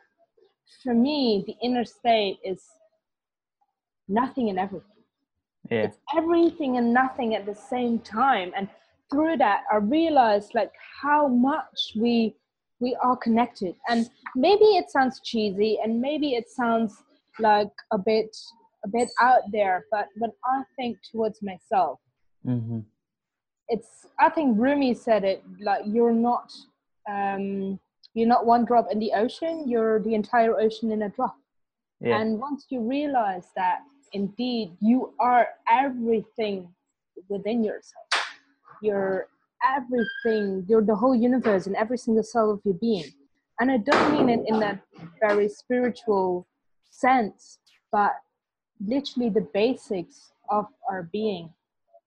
[0.83, 2.63] for me the inner state is
[4.09, 4.87] nothing and everything.
[5.71, 5.83] Yeah.
[5.83, 8.53] it's everything and nothing at the same time.
[8.57, 8.69] And
[9.11, 12.35] through that i realized like how much we
[12.81, 17.03] we are connected and maybe it sounds cheesy and maybe it sounds
[17.41, 18.37] like a bit
[18.85, 21.99] a bit out there but when i think towards myself
[22.47, 22.81] Mm-hmm.
[23.69, 26.53] it's i think rumi said it like you're not
[27.11, 27.79] um
[28.15, 31.37] you're not one drop in the ocean you're the entire ocean in a drop
[32.01, 32.21] Yeah.
[32.21, 33.79] and once you realize that
[34.13, 36.69] indeed you are everything
[37.29, 38.07] within yourself,
[38.81, 39.27] you're
[39.65, 43.11] everything, you're the whole universe and every single cell of your being.
[43.61, 44.81] And I don't mean it in that
[45.21, 46.47] very spiritual
[46.91, 47.59] sense,
[47.91, 48.13] but
[48.85, 51.53] literally the basics of our being.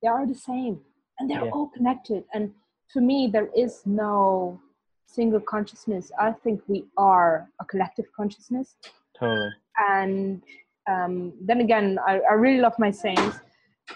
[0.02, 0.80] They are the same
[1.20, 1.52] and they're Yeah.
[1.52, 2.24] all connected.
[2.34, 2.54] And
[2.92, 4.60] for me, there is no
[5.06, 6.12] single consciousness.
[6.20, 8.76] I think we are a collective consciousness
[9.18, 9.52] totally.
[9.90, 10.42] and
[10.88, 13.36] um, then again, I, I really love my sayings.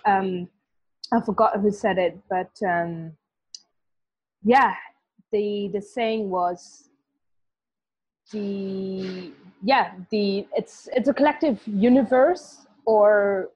[0.06, 0.48] Um,
[1.12, 3.14] I forgot who said it, but um,
[4.46, 4.74] yeah,
[5.32, 6.90] the the saying was
[8.32, 9.32] the
[9.64, 13.50] yeah the it's it's a collective universe or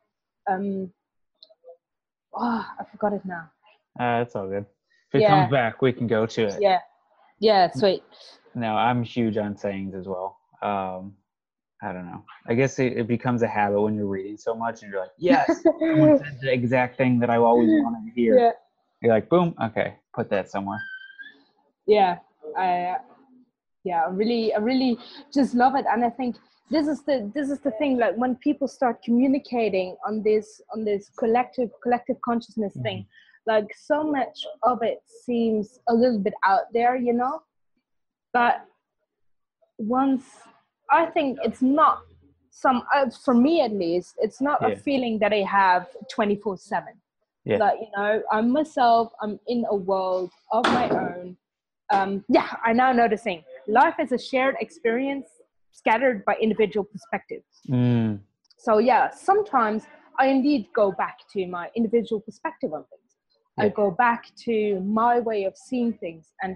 [0.49, 0.91] um,
[2.35, 3.49] oh, I forgot it now.
[3.99, 4.65] Uh, it's all good.
[5.09, 5.29] If it Yeah.
[5.29, 6.61] comes back, we can go to it.
[6.61, 6.79] Yeah,
[7.39, 8.03] yeah, sweet.
[8.55, 10.37] No, I'm huge on sayings as well.
[10.61, 11.13] Um,
[11.81, 12.23] I don't know.
[12.47, 15.11] I guess it, it becomes a habit when you're reading so much and you're like,
[15.17, 18.37] yes, someone said the exact thing that I always wanted to hear.
[18.39, 18.51] yeah.
[19.01, 20.81] You're like, boom, okay, put that somewhere.
[21.87, 22.17] yeah
[22.57, 22.95] i
[23.83, 24.97] yeah i really i really
[25.33, 26.35] just love it and i think
[26.75, 30.83] this is the this is the thing like when people start communicating on this on
[30.89, 32.99] this collective collective consciousness thing
[33.47, 34.37] like so much
[34.71, 37.35] of it seems a little bit out there you know
[38.33, 38.55] but
[39.77, 40.23] once
[40.91, 41.97] i think it's not
[42.51, 44.69] some uh, for me at least it's not Yeah.
[44.69, 46.93] a feeling that i have 24 7
[47.49, 47.57] Yeah.
[47.57, 51.37] like you know i'm myself i'm in a world of my own.
[51.91, 55.27] Um, yeah i now noticing life is a shared experience
[55.71, 57.45] scattered by individual perspectives.
[57.67, 58.19] Mm,
[58.57, 59.83] so yeah sometimes
[60.19, 63.11] i indeed go back to my individual perspective on things.
[63.57, 66.55] I go back to my way of seeing things and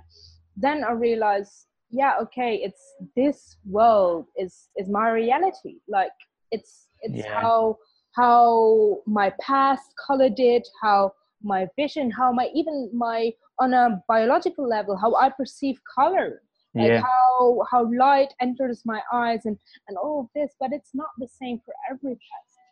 [0.55, 1.51] then i realize
[1.89, 2.83] yeah okay it's
[3.15, 5.75] this world is is my reality.
[5.87, 6.11] Like
[6.51, 7.39] it's it's Yeah.
[7.41, 7.77] how
[8.15, 14.67] how my past colored it how my vision how my even my on a biological
[14.67, 16.41] level how i perceive color.
[16.75, 17.01] Like yeah.
[17.01, 21.27] how how light enters my eyes and and all of this but it's not the
[21.27, 22.65] same for every person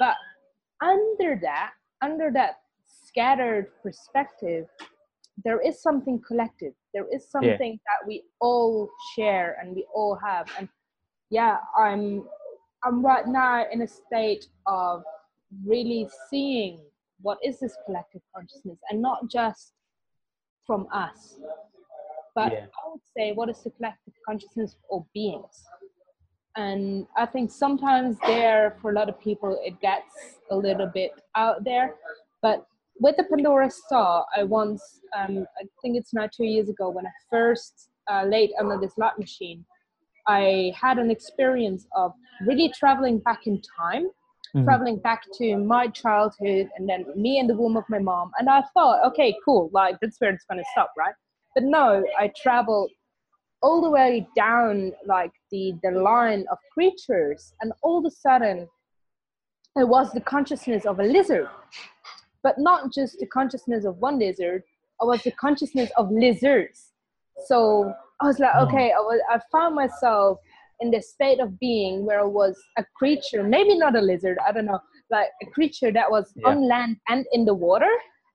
[0.00, 0.16] but
[0.80, 4.66] under that under that scattered perspective
[5.44, 6.72] there is something collective.
[6.94, 10.50] There is something that we all share and we all have.
[10.58, 10.66] And
[11.30, 12.24] yeah i'm
[12.86, 15.02] i'm right now in a state of
[15.66, 16.80] really seeing
[17.20, 19.72] what is this collective consciousness and not just
[20.66, 21.38] from us
[22.34, 22.66] but Yeah.
[22.84, 25.64] i would say what is the collective consciousness of beings
[26.56, 30.14] and i think sometimes there for a lot of people it gets
[30.50, 31.94] a little bit out there
[32.42, 32.66] but
[33.00, 34.82] with the pandora star i once
[35.16, 38.96] um, i think it's now two years ago when i first uh, laid under this
[38.98, 39.64] light machine
[40.28, 42.12] i had an experience of
[42.46, 44.06] really traveling back in time
[44.54, 44.64] Mhm.
[44.64, 48.48] traveling back to my childhood and then me in the womb of my mom and
[48.48, 51.14] i thought okay cool like that's where it's going to stop right
[51.54, 52.90] but no i traveled
[53.62, 58.68] all the way down like the the line of creatures and all of a sudden
[59.76, 61.48] it was the consciousness of a lizard,
[62.42, 64.62] but not just the consciousness of one lizard.
[65.02, 66.92] It was the consciousness of lizards.
[67.46, 68.64] So I was like, Oh.
[68.66, 70.38] okay, I was I found myself
[70.80, 74.52] in the state of being where I was a creature, maybe not a lizard, I
[74.52, 76.48] don't know, like a creature that was Yeah.
[76.50, 77.90] on land and in the water.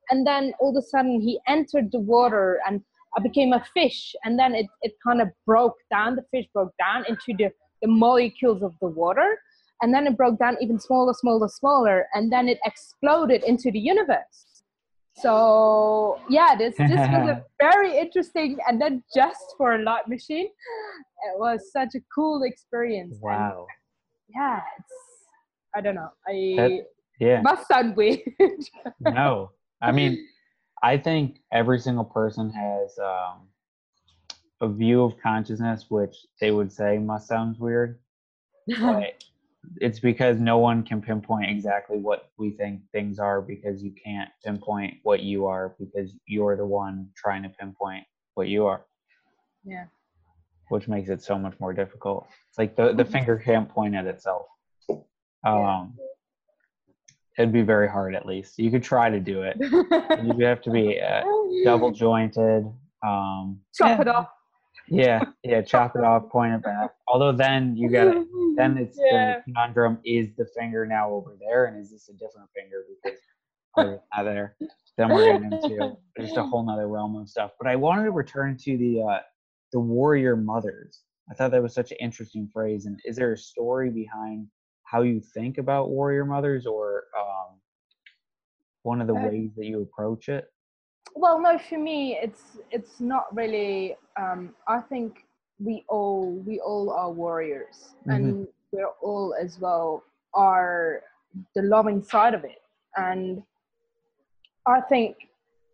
[0.10, 2.82] And then all of a sudden he entered the water and
[3.18, 4.16] I became a fish.
[4.24, 7.50] And then it, it kind of broke down, the fish broke down into the,
[7.82, 9.38] the molecules of the water.
[9.82, 12.08] And then it broke down even smaller, smaller, smaller.
[12.14, 14.46] And then it exploded into the universe.
[15.22, 20.48] So yeah, this this was a very interesting, and then just for a light machine,
[20.48, 23.14] it was such a cool experience.
[23.14, 23.68] And Wow.
[24.30, 24.94] yeah, it's
[25.76, 26.12] I don't know.
[26.28, 26.88] I That-
[27.20, 27.42] Yeah.
[27.42, 28.20] must sound weird.
[29.00, 30.14] no i mean
[30.84, 33.48] i think every single person has um,
[34.62, 38.00] a view of consciousness which they would say must sound weird
[38.82, 39.24] but
[39.78, 44.30] it's because no one can pinpoint exactly what we think things are because you can't
[44.44, 48.86] pinpoint what you are because you're the one trying to pinpoint what you are.
[49.64, 49.86] Yeah.
[50.70, 52.28] which makes it so much more difficult.
[52.50, 54.48] It's like the, the finger can't point at itself.
[55.46, 55.94] Um
[57.38, 58.60] it'd be very hard at least.
[58.60, 59.58] You could try to do it.
[60.24, 61.24] You have to be uh,
[61.64, 62.66] double jointed.
[63.06, 64.28] Um, Chop it off.
[64.88, 66.92] Yeah, yeah, chop it off, point it back.
[67.08, 68.26] Although then you gotta,
[68.58, 69.36] then it's Yeah.
[69.36, 73.18] the conundrum: is the finger now over there, and is this a different finger because
[73.94, 74.56] it's not there?
[74.98, 77.52] Then we're getting into just a whole nother realm of stuff.
[77.60, 79.20] But I wanted to return to the uh,
[79.72, 81.02] the warrior mothers.
[81.30, 82.86] I thought that was such an interesting phrase.
[82.88, 84.48] And is there a story behind
[84.84, 87.58] how you think about warrior mothers, or um,
[88.84, 90.52] one of the ways that you approach it?
[91.16, 95.26] Well no for me it's it's not really um i think
[95.60, 101.02] we all we all are warriors and we're all as well are
[101.56, 102.62] the loving side of it
[102.98, 103.44] and
[104.66, 105.16] i think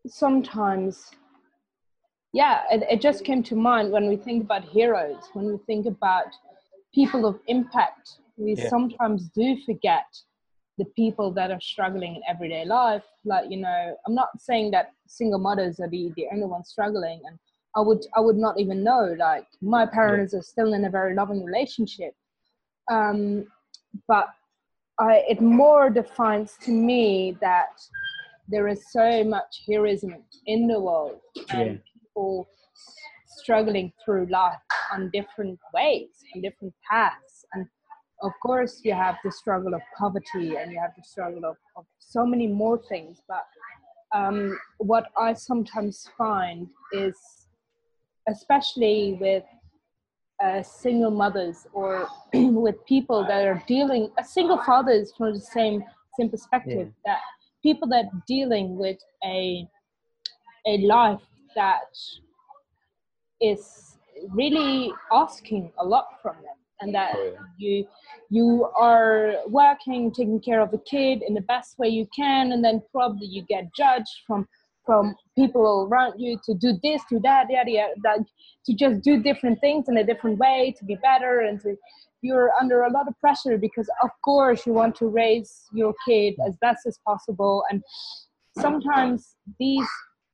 [0.07, 1.11] sometimes
[2.33, 5.85] yeah it, it just came to mind when we think about heroes when we think
[5.85, 6.27] about
[6.93, 8.69] people of impact we Yeah.
[8.69, 10.05] sometimes do forget
[10.77, 14.91] the people that are struggling in everyday life like you know i'm not saying that
[15.07, 17.37] single mothers are the, the only ones struggling and
[17.75, 21.13] i would i would not even know like my parents are still in a very
[21.15, 22.13] loving relationship.
[22.91, 23.45] Um
[24.07, 24.27] but
[24.99, 27.73] i it more defines to me that
[28.47, 30.13] there is so much heroism
[30.45, 31.77] in the world and Yeah.
[31.93, 32.47] people
[33.39, 37.26] struggling through life on different ways on different paths
[38.21, 41.85] of course you have the struggle of poverty and you have the struggle of, of
[41.99, 43.45] so many more things but
[44.15, 47.15] um, what i sometimes find is
[48.29, 49.43] especially with
[50.43, 55.39] uh, single mothers or with people that are dealing uh, single father is from the
[55.39, 55.83] same
[56.19, 57.19] same perspective that
[57.63, 59.67] people that are dealing with a
[60.67, 61.21] a life
[61.55, 61.91] that
[63.41, 63.97] is
[64.29, 67.39] really asking a lot from them and that Oh, yeah.
[67.57, 67.87] you
[68.29, 72.63] you are working taking care of a kid in the best way you can and
[72.63, 74.47] then probably you get judged from
[74.85, 78.19] from people around you to do this to that yada yada that
[78.65, 81.75] to just do different things in a different way to be better and to
[82.21, 86.35] you're under a lot of pressure because of course you want to raise your kid
[86.47, 87.83] as best as possible and
[88.59, 89.87] sometimes these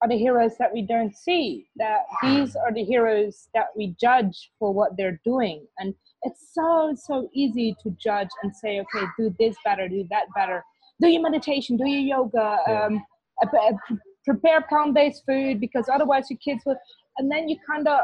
[0.03, 4.51] are the heroes that we don't see that these are the heroes that we judge
[4.59, 5.65] for what they're doing.
[5.79, 10.25] And it's so so easy to judge and say okay do this better do that
[10.35, 10.63] better.
[11.01, 13.01] Do your meditation do your yoga um,
[13.49, 16.77] pre- pre- prepare plant-based food because otherwise your kids will
[17.17, 18.01] and then you kind of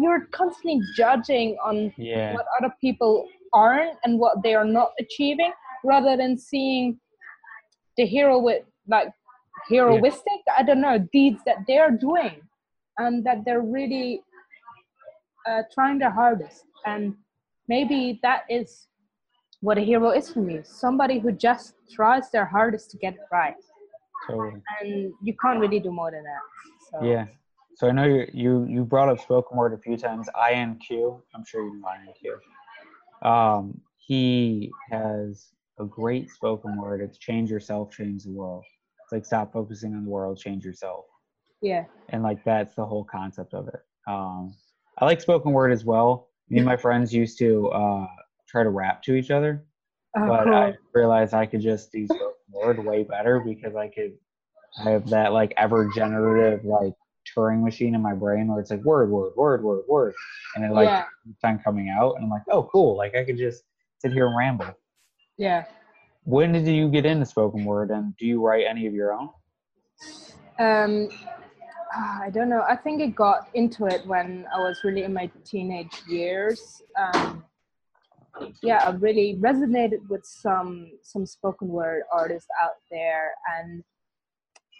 [0.00, 5.52] you're constantly judging on Yeah, what other people aren't and what they are not achieving
[5.84, 6.98] rather than seeing
[7.96, 9.08] the hero with like
[9.68, 12.40] heroistic i don't know deeds that they're doing
[12.98, 14.20] and that they're really
[15.48, 17.14] uh, trying their hardest and
[17.68, 18.88] maybe that is
[19.60, 23.20] what a hero is for me somebody who just tries their hardest to get it
[23.32, 23.54] right
[24.26, 24.60] totally.
[24.80, 26.40] and you can't really do more than that
[26.90, 27.26] so Yeah.
[27.76, 30.28] So I know you you you brought up spoken word a few times.
[30.34, 31.20] INQ.
[31.34, 33.28] I'm sure you know INQ.
[33.28, 35.48] Um, he has
[35.78, 37.02] a great spoken word.
[37.02, 38.64] It's change yourself, change the world.
[39.06, 41.04] It's like stop focusing on the world, change yourself.
[41.62, 43.80] yeah And like that's the whole concept of it.
[44.08, 44.56] Um,
[44.98, 46.30] I like spoken word as well.
[46.48, 48.06] Me and my friends used to uh,
[48.48, 49.64] try to rap to each other,
[50.16, 50.54] oh, but cool.
[50.54, 54.14] I realized I could just do spoken word way better because I could
[54.84, 56.94] I have that like ever generative like
[57.36, 60.14] Turing machine in my brain where it's like word, word, word, word, word,
[60.56, 61.04] and it like Yeah.
[61.24, 63.62] keeps on coming out, and I'm like, oh, cool, like I could just
[64.00, 64.66] sit here and ramble.
[65.36, 65.64] yeah
[66.26, 69.30] when did you get into spoken word, and do you write any of your own?
[70.58, 71.08] Um,
[71.94, 72.64] ah, I don't know.
[72.68, 76.82] I think I got into it when I was really in my teenage years.
[76.98, 77.44] Um,
[78.60, 83.84] yeah, I really resonated with some some spoken word artists out there, and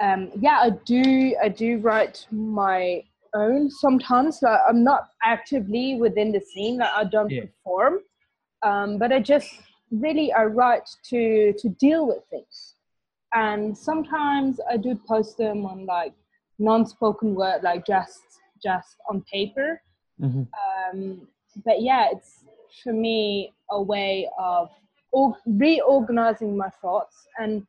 [0.00, 4.40] um, yeah, I do I do write my own sometimes.
[4.42, 6.78] Like, I'm not actively within the scene.
[6.78, 7.42] Like, I don't Yeah.
[7.42, 8.00] perform,
[8.64, 9.48] um, but I just
[9.90, 12.74] really I write to to deal with things,
[13.34, 16.14] and sometimes I do post them on like
[16.58, 18.22] non-spoken word, like just
[18.62, 19.80] just on paper.
[20.20, 20.42] Mm-hmm.
[20.98, 21.28] Um,
[21.64, 22.44] but yeah, it's
[22.82, 24.70] for me a way of
[25.12, 27.66] or- reorganizing my thoughts and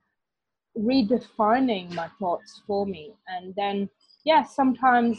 [0.78, 3.14] redefining my thoughts for me.
[3.28, 3.90] And then,
[4.26, 5.18] yeah, sometimes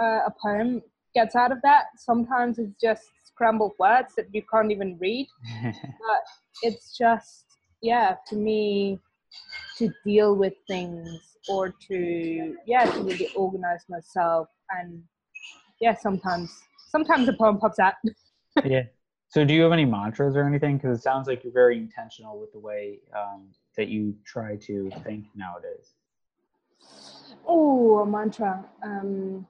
[0.00, 0.82] uh, a poem
[1.14, 1.86] gets out of that.
[1.96, 3.10] Sometimes it's just
[3.42, 5.26] scrambled words that you can't even read.
[5.72, 6.22] But
[6.62, 7.44] it's just,
[7.80, 9.00] yeah, for me
[9.78, 14.48] to deal with things or to, yeah, to really organize myself.
[14.70, 15.02] And
[15.80, 16.50] yeah, sometimes,
[16.90, 17.94] sometimes a poem pops out.
[18.64, 18.82] yeah.
[19.28, 20.76] So, do you have any mantras or anything?
[20.76, 24.90] Because it sounds like you're very intentional with the way um, that you try to
[25.04, 25.94] think nowadays,
[27.46, 28.64] Oh, a mantra.
[28.82, 29.46] Um,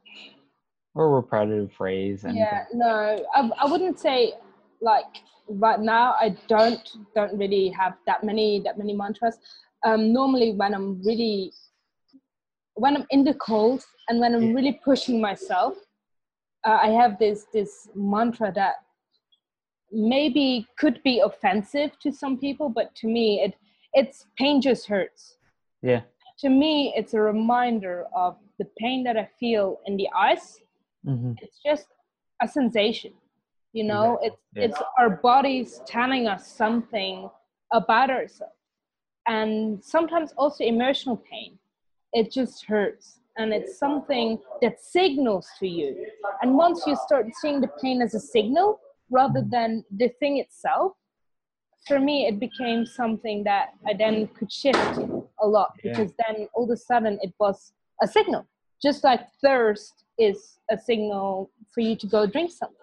[0.95, 2.24] or a repetitive phrase.
[2.24, 2.43] Anything.
[2.43, 4.34] yeah, no, I, I wouldn't say
[4.80, 5.07] like
[5.49, 6.14] right now.
[6.20, 9.38] I don't don't really have that many that many mantras.
[9.84, 11.53] Um, normally, when I'm really
[12.74, 15.74] when I'm in the cold and when I'm really pushing myself,
[16.64, 18.76] uh, I have this this mantra that
[19.90, 23.55] maybe could be offensive to some people, but to me, it
[23.95, 25.36] it's pain just hurts.
[25.82, 26.03] Yeah.
[26.38, 30.61] To me, it's a reminder of the pain that I feel in the eyes
[31.05, 31.86] hmm it's just
[32.40, 33.12] a sensation
[33.72, 34.18] you know?
[34.22, 34.64] It's Yeah.
[34.64, 37.30] it's our bodies telling us something
[37.72, 38.53] about ourselves.
[39.26, 41.59] And sometimes also emotional pain.
[42.12, 43.20] It just hurts.
[43.38, 46.07] And it's something that signals to you.
[46.42, 48.80] And once you start seeing the pain as a signal
[49.11, 50.92] rather than the thing itself
[51.88, 54.98] for me it became something that i then could shift
[55.42, 55.82] a lot Yeah.
[55.90, 58.46] because then all of a sudden it was a signal.
[58.80, 62.76] Just like thirst is a signal for you to go drink something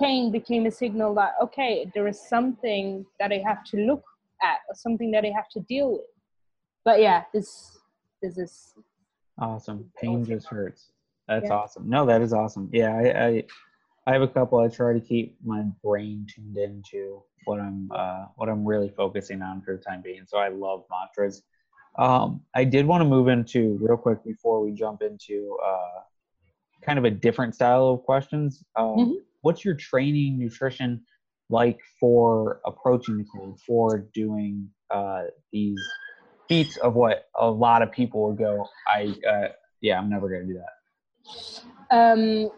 [0.00, 4.02] pain became a signal that okay there is something that i have to look
[4.42, 6.10] at or something that i have to deal with
[6.84, 7.78] but yeah this
[8.22, 8.74] this is
[9.38, 9.90] Awesome.
[10.00, 10.90] Pain just hurts.
[11.28, 11.56] That's Yeah.
[11.56, 11.88] awesome.
[11.88, 12.68] No, that is awesome.
[12.72, 13.44] Yeah, I, I
[14.06, 14.58] I have a couple.
[14.58, 19.42] I try to keep my brain tuned into what I'm uh, what I'm really focusing
[19.42, 20.24] on for the time being.
[20.26, 21.42] So I love mantras.
[21.98, 26.00] Um, I did want to move into real quick before we jump into uh,
[26.84, 28.62] kind of a different style of questions.
[28.76, 29.14] Um, Mhm.
[29.42, 31.04] What's your training nutrition
[31.50, 35.80] like for approaching the cold, for doing uh, these
[36.48, 39.48] feats of what a lot of people would go, I uh,
[39.80, 40.74] yeah, I'm never gonna do that.
[41.90, 42.50] um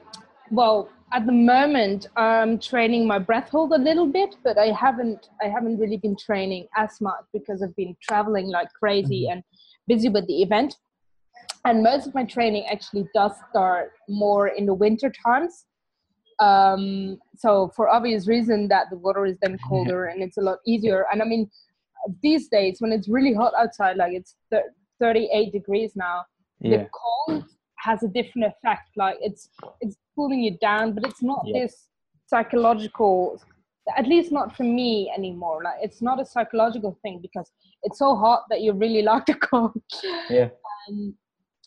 [0.51, 5.29] well at the moment i'm training my breath hold a little bit but i haven't
[5.43, 9.43] i haven't really been training as much because i've been traveling like crazy and
[9.87, 10.77] busy with the event
[11.65, 15.67] and most of my training actually does start more in the winter times.
[16.39, 20.59] Um so for obvious reason that the water is then colder and it's a lot
[20.67, 21.07] easier.
[21.13, 21.51] And i mean
[22.23, 26.25] these days when it's really hot outside like it's thir- 38 degrees now
[26.61, 27.45] Yeah, the cold
[27.87, 28.89] has a different effect.
[28.97, 29.51] Like it's
[29.83, 31.61] it's cooling you down but it's not Yeah.
[31.61, 31.89] this
[32.27, 33.41] psychological
[33.97, 35.63] at least not for me anymore.
[35.65, 37.51] Like it's not a psychological thing because
[37.83, 39.83] it's so hot that you really like the cold.
[40.31, 40.49] Yeah,
[40.89, 41.15] um,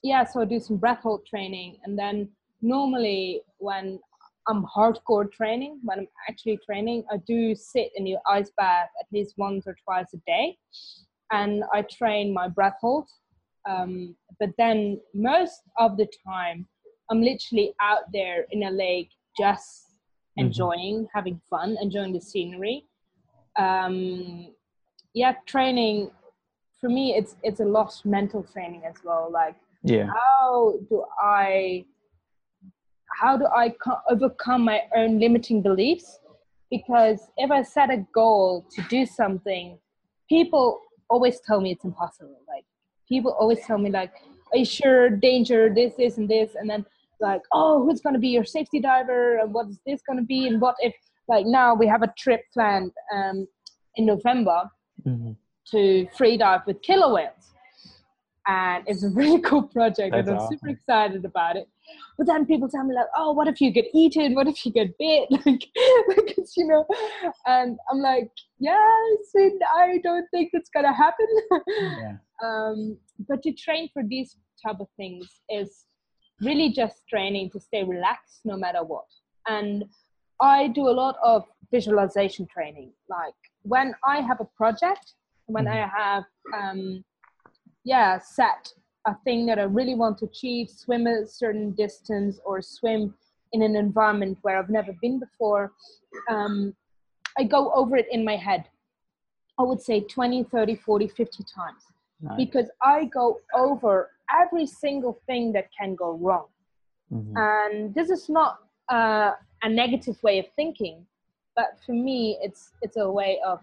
[0.03, 2.29] yeah so I do some breath hold training and then
[2.61, 3.99] normally when
[4.47, 9.07] i'm hardcore training when i'm actually training i do sit in the ice bath at
[9.11, 10.57] least once or twice a day
[11.31, 13.07] and i train my breath hold
[13.65, 16.67] um, but then most of the time
[17.09, 19.89] i'm literally out there in a lake just
[20.37, 20.45] Mhm.
[20.45, 22.85] enjoying having fun enjoying the scenery
[23.57, 24.53] um,
[25.13, 26.09] yeah training
[26.81, 31.85] for me it's it's a lot mental training as well like yeah, how do i
[33.21, 36.19] how do i co- overcome my own limiting beliefs?
[36.71, 39.77] Because if i set a goal to do something
[40.29, 40.79] people
[41.09, 42.39] always tell me it's impossible.
[42.47, 42.65] Like
[43.07, 44.11] people always tell me like
[44.51, 45.09] are you sure?
[45.09, 46.55] Danger this this and this.
[46.55, 46.85] And then
[47.19, 49.37] like oh who's going to be your safety diver?
[49.39, 50.47] And what is this going to be?
[50.47, 50.93] And what if
[51.27, 53.47] like now we have a trip planned um,
[53.95, 54.69] in november
[55.07, 55.35] Mhm.
[55.71, 57.52] to free dive with killer whales.
[58.47, 61.67] And it's a really cool project, That's and I'm super excited about it.
[62.17, 64.35] but then people tell me like oh what if you get eaten?
[64.35, 65.29] What if you get bit?
[65.45, 65.65] Like
[66.15, 66.85] because you know
[67.45, 68.29] and i'm like
[68.59, 71.27] yes and i don't think it's gonna happen.
[72.01, 72.15] Yeah.
[72.43, 75.85] um, but to train for these type of things is
[76.41, 79.05] really just training to stay relaxed no matter what.
[79.47, 79.85] And
[80.41, 82.91] i do a lot of visualization training.
[83.09, 85.13] Like when i have a project
[85.47, 86.23] when i have
[86.57, 87.03] um,
[87.83, 88.73] yeah set
[89.05, 93.13] a thing that i really want to achieve swim a certain distance or swim
[93.51, 95.73] in an environment where i've never been before
[96.29, 96.73] um,
[97.37, 98.65] i go over it in my head
[99.59, 101.83] i would say 20 30 40 50 times
[102.23, 102.37] Nice.
[102.37, 106.47] because I go over every single thing that can go wrong.
[107.11, 107.33] Mhm.
[107.35, 108.59] And this is not
[108.89, 111.05] uh, a negative way of thinking,
[111.55, 113.59] but for me, it's it's a way of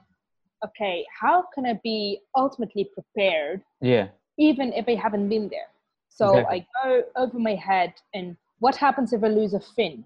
[0.64, 4.08] okay, how can I be ultimately prepared Yeah.
[4.38, 5.68] even if I haven't been there?
[6.08, 6.66] So Exactly.
[6.82, 10.04] I go over my head and what happens if I lose a fin?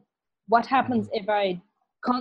[0.48, 1.16] What happens Mm-hmm.
[1.22, 1.60] if I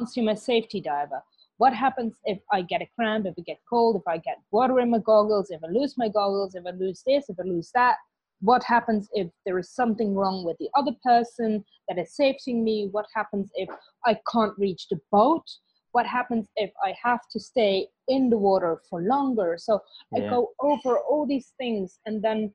[0.08, 1.22] see my safety diver?
[1.58, 4.80] What happens if I get a cramp, if I get cold, if I get water
[4.80, 7.72] in my goggles, if I lose my goggles, if I lose this, if I lose
[7.76, 7.98] that?
[8.42, 12.90] What happens if there is something wrong with the other person that is safetying me?
[12.92, 13.70] What happens if
[14.06, 15.44] I can't reach the boat?
[15.92, 19.58] What happens if I have to stay in the water for longer?
[19.58, 19.82] So
[20.16, 22.54] I go over all these things and then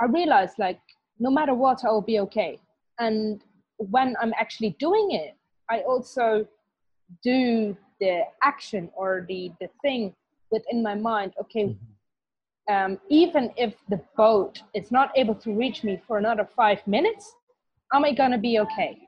[0.00, 0.80] I realize like
[1.20, 2.58] no matter what, I will be okay.
[2.98, 3.42] And
[3.76, 5.36] when I'm actually doing it,
[5.68, 6.46] I also
[7.22, 10.14] do the action or the the thing
[10.50, 11.34] within my mind.
[11.40, 11.76] Okay,
[12.68, 17.34] um, even if the boat is not able to reach me for another five minutes,
[17.92, 18.98] am I gonna be okay?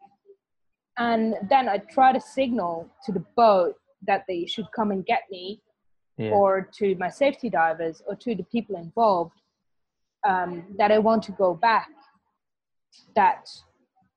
[0.99, 3.77] And then I try to signal to the boat
[4.07, 5.61] that they should come and get me
[6.19, 6.33] Yeah.
[6.33, 9.41] or to my safety divers or to the people involved
[10.25, 11.89] um, that I want to go back.
[13.17, 13.49] That,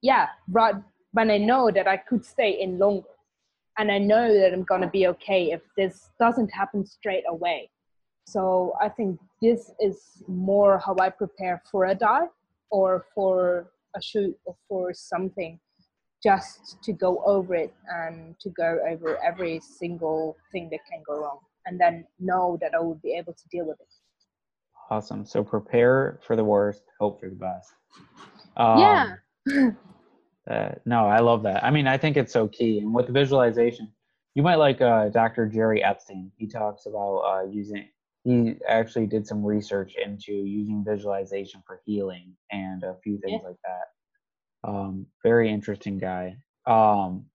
[0.02, 0.76] yeah, right
[1.14, 3.08] when I know that I could stay in longer
[3.78, 7.70] and I know that I'm going to be okay if this doesn't happen straight away.
[8.28, 12.30] So I think this is more how I prepare for a dive
[12.70, 15.60] or for a shoot or for something
[16.26, 21.22] just to go over it and to go over every single thing that can go
[21.22, 23.88] wrong and then know that I will be able to deal with it.
[24.90, 25.26] Awesome.
[25.26, 27.70] So prepare for the worst, hope for the best.
[28.58, 28.80] Um,
[29.48, 29.70] yeah.
[30.48, 31.64] Uh, no, I love that.
[31.64, 32.78] I mean, I think it's so key.
[32.78, 33.92] And with visualization,
[34.36, 35.48] you might like uh, Dr.
[35.48, 36.32] Jerry Epstein.
[36.38, 37.88] He talks about uh, using.
[38.24, 43.48] He actually did some research into using visualization for healing and a few things Yeah.
[43.50, 43.86] like that.
[44.66, 46.38] Um, very interesting guy.
[46.66, 47.26] Um,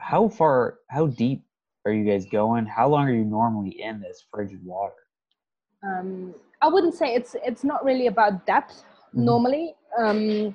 [0.00, 0.78] how far?
[0.88, 1.44] How deep
[1.84, 2.64] are you guys going?
[2.66, 4.94] How long are you normally in this frigid water?
[5.82, 8.84] um, I wouldn't say it's it's not really about depth
[9.14, 9.24] Mhm.
[9.24, 10.54] normally, um,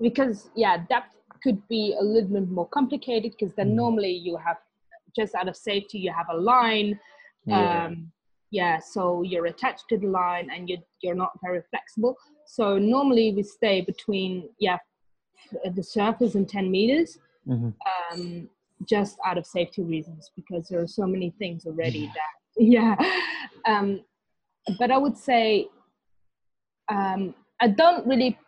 [0.00, 3.76] because yeah, depth could be a little bit more complicated because then Mhm.
[3.76, 4.58] normally you have
[5.16, 6.98] just out of safety you have a line,
[7.44, 7.86] Yeah.
[7.86, 8.12] um,
[8.50, 12.16] yeah, so you're attached to the line and you you're not very flexible.
[12.46, 14.78] So normally we stay between yeah
[15.74, 17.74] the surface and 10 meters Mhm.
[18.12, 18.48] um,
[18.88, 22.96] just out of safety reasons because there are so many things already that yeah
[23.66, 24.00] um,
[24.78, 25.68] but i would say
[26.90, 28.38] um, i don't really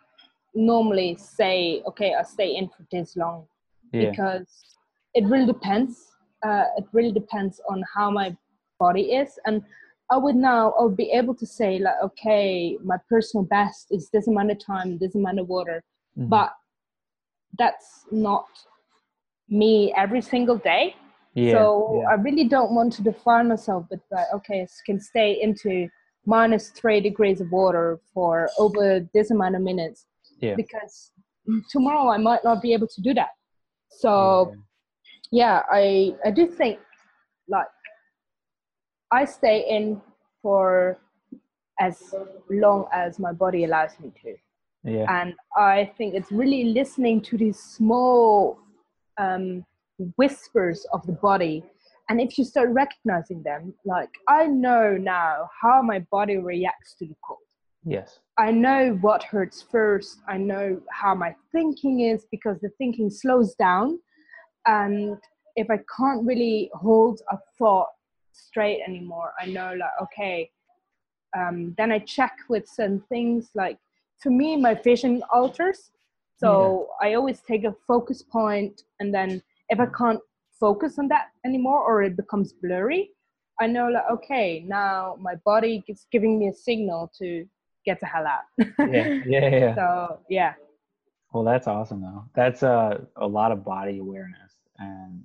[0.53, 3.45] normally say okay i'll stay in for this long
[3.93, 4.09] Yeah.
[4.09, 4.47] because
[5.13, 6.07] it really depends
[6.43, 8.35] uh, it really depends on how my
[8.79, 9.63] body is and
[10.11, 14.09] i would now i would be able to say like okay my personal best is
[14.11, 15.83] this amount of time this amount of water
[16.17, 16.29] Mhm.
[16.29, 16.51] but
[17.59, 18.47] that's not
[19.49, 20.95] me every single day
[21.33, 21.53] yeah.
[21.53, 22.09] so yeah.
[22.09, 25.87] I really don't want to define myself with like, okay, I can stay into
[26.25, 30.07] minus three degrees of water for over this amount of minutes
[30.41, 30.55] Yeah.
[30.55, 31.11] because
[31.69, 33.29] tomorrow I might not be able to do that.
[33.89, 34.53] So
[35.31, 36.79] yeah, I I do think
[37.47, 37.67] like
[39.11, 40.01] I stay in
[40.41, 40.99] for
[41.79, 42.13] as
[42.49, 44.35] long as my body allows me to
[44.87, 45.21] yeah.
[45.21, 48.59] and I think it's really listening to these small
[49.17, 49.65] um,
[50.15, 51.63] whispers of the body.
[52.09, 57.05] And if you start recognizing them, like I know now how my body reacts to
[57.05, 57.39] the cold.
[57.85, 58.19] Yes.
[58.37, 60.19] I know what hurts first.
[60.27, 63.99] I know how my thinking is because the thinking slows down.
[64.65, 65.17] And
[65.55, 67.87] if I can't really hold a thought
[68.37, 70.49] straight anymore, I know, like, okay,
[71.37, 73.49] um, then I check with some things.
[73.55, 73.77] Like,
[74.23, 75.91] to me, my vision alters.
[76.39, 80.19] So I always take a focus point, and then if I can't
[80.59, 83.09] focus on that anymore or it becomes blurry,
[83.59, 87.45] I know, like, okay, now my body is giving me a signal to
[87.85, 88.43] get the hell out.
[88.79, 89.75] Yeah, yeah, yeah.
[89.75, 90.53] so yeah,
[91.33, 92.25] Well, that's awesome though.
[92.35, 95.23] That's uh, a lot of body awareness, and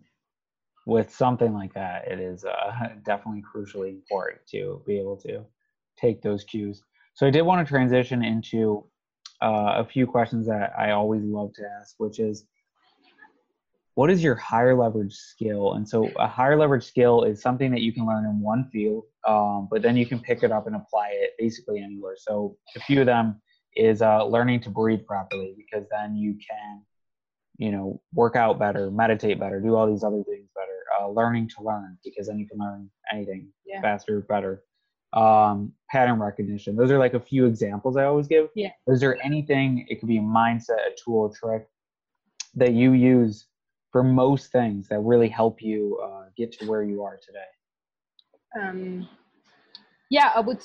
[0.86, 5.44] with something like that, it is uh, definitely crucially important to be able to
[5.96, 6.82] take those cues.
[7.14, 8.84] So I did want to transition into
[9.42, 12.44] uh, a few questions that I always love to ask, which is,
[13.94, 15.74] what is your higher leverage skill?
[15.74, 19.04] And so a higher leverage skill is something that you can learn in one field,
[19.28, 22.14] um, but then you can pick it up and apply it basically anywhere.
[22.16, 23.42] So a few of them
[23.76, 26.82] is uh, learning to breathe properly because then you can,
[27.58, 30.68] you know, work out better, meditate better, do all these other things better.
[31.00, 33.80] Uh, learning to learn because then you can learn anything Yeah.
[33.80, 34.62] faster, better.
[35.14, 36.74] Um, pattern recognition.
[36.76, 38.48] Those are like a few examples I always give.
[38.54, 38.70] Yeah.
[38.86, 39.86] Is there anything?
[39.88, 41.66] It could be a mindset, a tool, a trick
[42.54, 43.46] that you use
[43.90, 47.50] for most things that really help you uh, get to where you are today.
[48.60, 49.08] um,
[50.10, 50.62] yeah, I would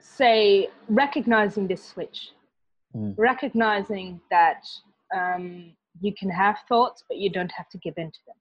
[0.00, 2.30] say recognizing this switch,
[2.94, 3.14] Mm.
[3.18, 4.64] recognizing that
[5.14, 8.36] um, you can have thoughts, but you don't have to give in to them.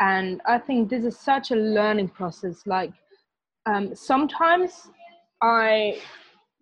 [0.00, 2.62] And I think this is such a learning process.
[2.66, 2.92] Like
[3.66, 4.88] um, sometimes
[5.42, 6.00] I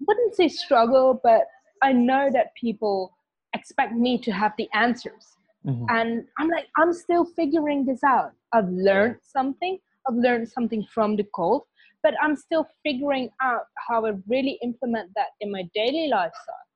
[0.07, 1.43] wouldn't say struggle, but
[1.83, 3.13] I know that people
[3.55, 5.37] expect me to have the answers
[5.67, 5.87] Mhm.
[5.91, 9.79] and i'm like i'm still figuring this out i've learned something
[10.09, 11.63] i've learned something from the cold
[12.03, 16.67] but i'm still figuring out how i really implement that in my daily lifestyle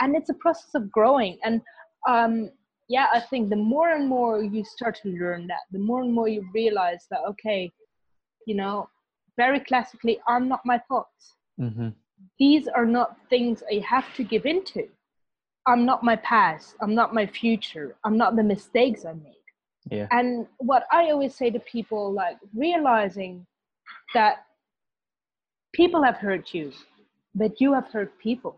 [0.00, 1.60] and it's a process of growing and
[2.08, 2.50] um
[2.96, 6.12] yeah i think the more and more you start to learn that the more and
[6.18, 7.62] more you realize that okay
[8.48, 8.76] you know
[9.42, 11.22] very classically i'm not my thoughts
[11.68, 11.94] Mhm.
[12.38, 14.82] these are not things I have to give into.
[15.70, 16.66] I'm not my past.
[16.82, 17.88] I'm not my future.
[18.04, 19.46] I'm not the mistakes I made.
[19.96, 20.06] Yeah.
[20.18, 23.46] And what I always say to people, like realizing
[24.16, 24.34] that
[25.80, 26.66] people have hurt you,
[27.34, 28.54] but you have hurt people.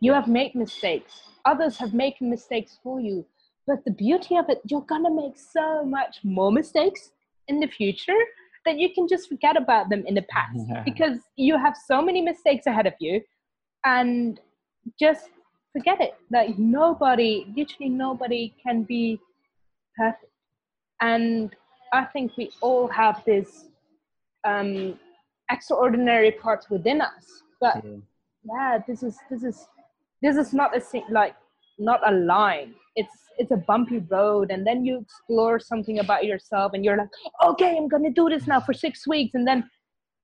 [0.00, 1.12] You have made mistakes.
[1.44, 3.24] Others have made mistakes for you.
[3.66, 7.10] But the beauty of it, you're gonna make so much more mistakes
[7.48, 8.18] in the future
[8.64, 10.82] that you can just forget about them in the past Yeah.
[10.84, 13.22] because you have so many mistakes ahead of you
[13.84, 14.40] and
[14.98, 15.30] just
[15.72, 16.14] forget it.
[16.30, 19.20] Like nobody, literally nobody can be
[19.96, 20.32] perfect.
[21.00, 21.54] And
[21.92, 23.68] I think we all have this
[24.44, 24.98] um,
[25.50, 27.42] extraordinary parts within us.
[27.60, 27.98] But Yeah.
[28.44, 29.68] yeah, this is this is
[30.22, 31.34] this is not a like
[31.78, 32.74] not a line.
[32.96, 37.08] It's it's a bumpy road, and then you explore something about yourself, and you're like,
[37.44, 39.68] okay, I'm gonna do this now for six weeks, and then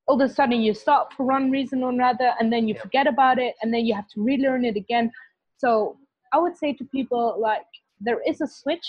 [0.08, 3.06] all of a sudden you stop for one reason or another, and then you forget
[3.06, 5.12] about it, and then you have to relearn it again.
[5.58, 5.98] So
[6.32, 7.66] I would say to people like
[8.00, 8.88] there is a switch,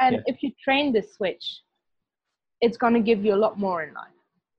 [0.00, 0.22] and Yeah.
[0.26, 1.44] if you train this switch,
[2.60, 4.12] it's gonna give you a lot more in life.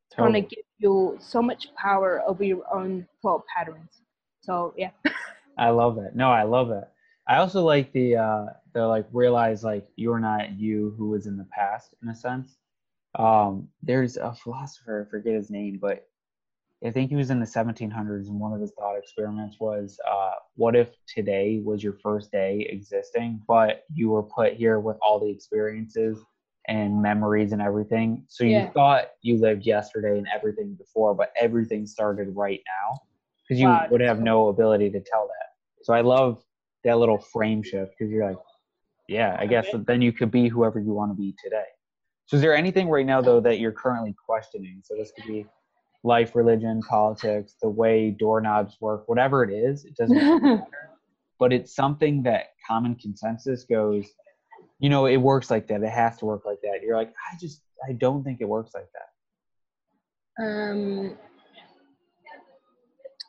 [0.08, 4.02] It's gonna give you so much power over your own thought patterns.
[4.42, 4.92] So yeah.
[5.58, 6.16] I love that.
[6.16, 6.95] No, I love that.
[7.28, 11.38] I also like the uh the like realize like you're not you who was in
[11.38, 12.58] the past in a sense.
[13.18, 16.08] Um there's a philosopher, I forget his name, but
[16.86, 20.34] I think he was in the 1700s and one of his thought experiments was uh
[20.56, 25.20] what if today was your first day existing but you were put here with all
[25.20, 26.24] the experiences
[26.68, 28.26] and memories and everything.
[28.30, 28.74] So you Yeah.
[28.74, 33.00] thought you lived yesterday and everything before, but everything started right now
[33.48, 35.48] because you Wow, would have no ability to tell that.
[35.84, 36.44] So I love
[36.86, 38.38] that little frame shift because you're like,
[39.08, 41.66] yeah, I guess then you could be whoever you want to be today.
[42.28, 44.82] So is there anything right now though that you're currently questioning?
[44.84, 45.46] So this could be
[46.04, 50.64] life, religion, politics, the way doorknobs work, whatever it is, it doesn't matter.
[51.38, 54.08] But it's something that common consensus goes,
[54.80, 55.84] you know, it works like that.
[55.84, 56.80] It has to work like that.
[56.82, 60.44] You're like, I just I don't think it works like that.
[60.44, 61.18] Um,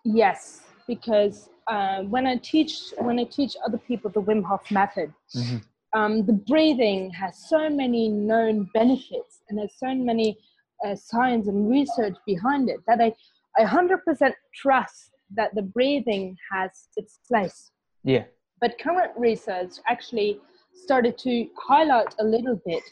[0.05, 5.13] yes, because uh, when I teach when I teach other people the Wim Hof method,
[5.35, 5.63] Mhm.
[5.95, 10.39] um, the breathing has so many known benefits and there's so many
[10.85, 13.13] uh, science and research behind it that I
[13.59, 17.71] I hundred percent trust that the breathing has its place.
[18.05, 18.25] Yeah.
[18.61, 20.41] But current research actually
[20.85, 22.83] started to highlight a little bit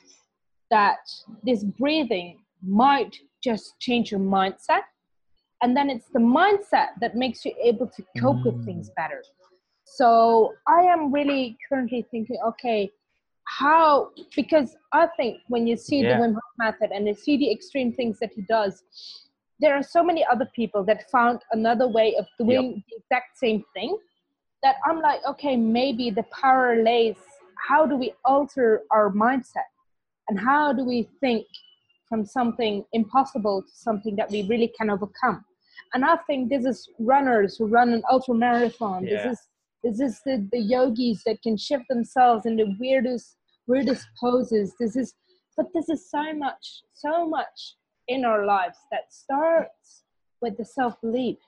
[0.71, 0.99] that
[1.45, 4.83] this breathing might just change your mindset.
[5.65, 8.65] And then it's the mindset that makes you able to cope with mm.
[8.67, 9.23] things better.
[9.85, 12.91] So I am really currently thinking, okay,
[13.45, 16.19] how, because I think when you see Yeah.
[16.19, 18.85] the Wim Hof method and you see the extreme things that he does,
[19.59, 23.65] there are so many other people that found another way of doing the exact same
[23.73, 23.97] thing
[24.63, 27.17] that I'm like, okay, maybe the power lays.
[27.69, 29.71] How do we alter our mindset?
[30.29, 31.47] And how do we think
[32.07, 35.43] from something impossible to something that we really can overcome?
[35.93, 39.11] And i think this is runners who run an ultra marathon Yeah.
[39.15, 39.41] this is
[39.85, 44.75] this is the, the yogis that can shift themselves in the weirdest weirdest poses.
[44.81, 45.15] This is
[45.57, 46.65] but this is so much
[46.95, 47.77] so much
[48.09, 50.05] in our lives that starts
[50.43, 51.39] with the self-belief.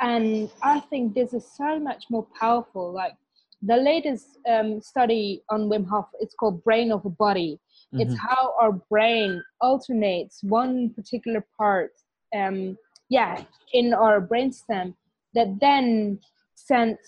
[0.00, 2.92] And i think this is so much more powerful.
[2.92, 3.14] Like
[3.62, 7.60] the latest um, study on wim hof it's called brain over body.
[8.02, 8.18] It's Mhm.
[8.28, 11.92] how our brain alternates one particular part
[12.34, 12.76] um,
[13.08, 13.42] yeah
[13.72, 14.94] in our brainstem
[15.34, 16.18] that then
[16.54, 16.98] sends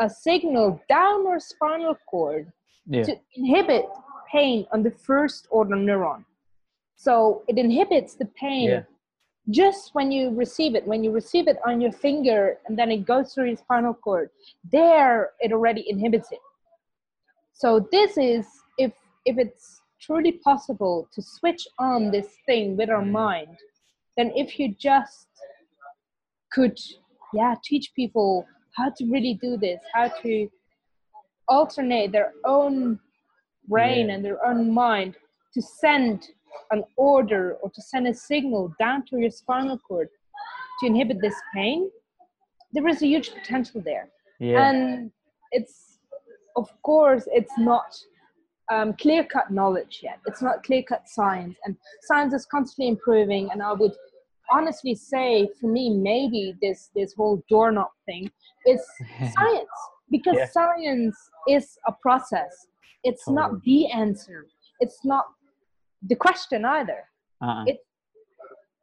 [0.00, 2.52] a signal down our spinal cord
[2.86, 3.86] yeah to inhibit
[4.30, 6.24] pain on the first order neuron.
[6.96, 8.82] So it inhibits the pain Yeah.
[9.50, 10.86] just when you receive it.
[10.86, 14.30] When you receive it on your finger and then it goes through your spinal cord,
[14.72, 16.40] there it already inhibits it.
[17.52, 18.46] So this is
[18.78, 18.92] if
[19.24, 23.12] if it's truly possible to switch on this thing with our mm.
[23.12, 23.56] mind,
[24.16, 25.28] then if you just
[26.56, 26.78] could
[27.40, 28.30] yeah teach people
[28.78, 30.32] how to really do this, how to
[31.58, 32.76] alternate their own
[33.68, 34.14] brain Yeah.
[34.14, 35.12] and their own mind
[35.54, 36.16] to send
[36.74, 36.82] an
[37.12, 40.08] order or to send a signal down to your spinal cord
[40.80, 41.80] to inhibit this pain,
[42.72, 44.06] there is a huge potential there.
[44.38, 45.10] yeah And
[45.58, 45.76] it's,
[46.60, 47.90] of course, it's not
[48.74, 50.18] um, clear cut knowledge yet.
[50.28, 51.56] It's not clear cut science.
[51.64, 51.72] And
[52.08, 53.44] science is constantly improving.
[53.52, 53.94] And I would
[54.52, 58.30] honestly say, for me, maybe this, this whole doorknob thing
[58.66, 58.84] is
[59.34, 59.68] science
[60.10, 60.46] because Yeah.
[60.48, 61.16] science
[61.48, 62.66] is a process.
[63.04, 64.46] It's not the answer.
[64.80, 65.24] It's not
[66.02, 67.04] the question either.
[67.42, 67.64] Uh-uh.
[67.66, 67.84] it-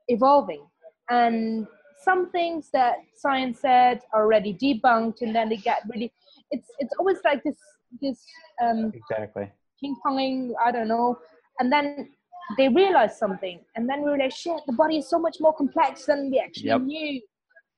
[0.07, 0.65] evolving.
[1.09, 1.67] And
[2.03, 6.11] some things that science said are already debunked and then they get really
[6.51, 7.55] it's it's always like this
[8.01, 8.25] this
[8.61, 9.49] um exactly.
[9.79, 11.17] ping ponging i don't know.
[11.59, 12.09] And then
[12.57, 16.05] they realize something and then we realize shit the body is so much more complex
[16.05, 16.81] than we actually Yep.
[16.81, 17.21] knew.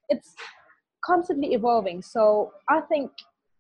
[0.10, 0.36] It's
[1.04, 2.02] constantly evolving.
[2.02, 3.12] So i think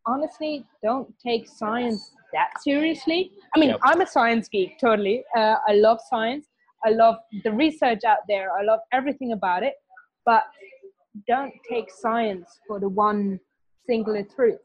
[0.07, 3.31] honestly don't take science that seriously.
[3.55, 3.79] I mean Yep.
[3.83, 5.23] i'm a science geek totally.
[5.35, 6.45] Uh, i love science.
[6.85, 8.51] I love the research out there.
[8.59, 9.73] I love everything about it.
[10.25, 10.43] But
[11.27, 13.39] don't take science for the one
[13.87, 14.59] singular truth.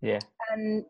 [0.00, 0.20] Yeah.
[0.50, 0.84] And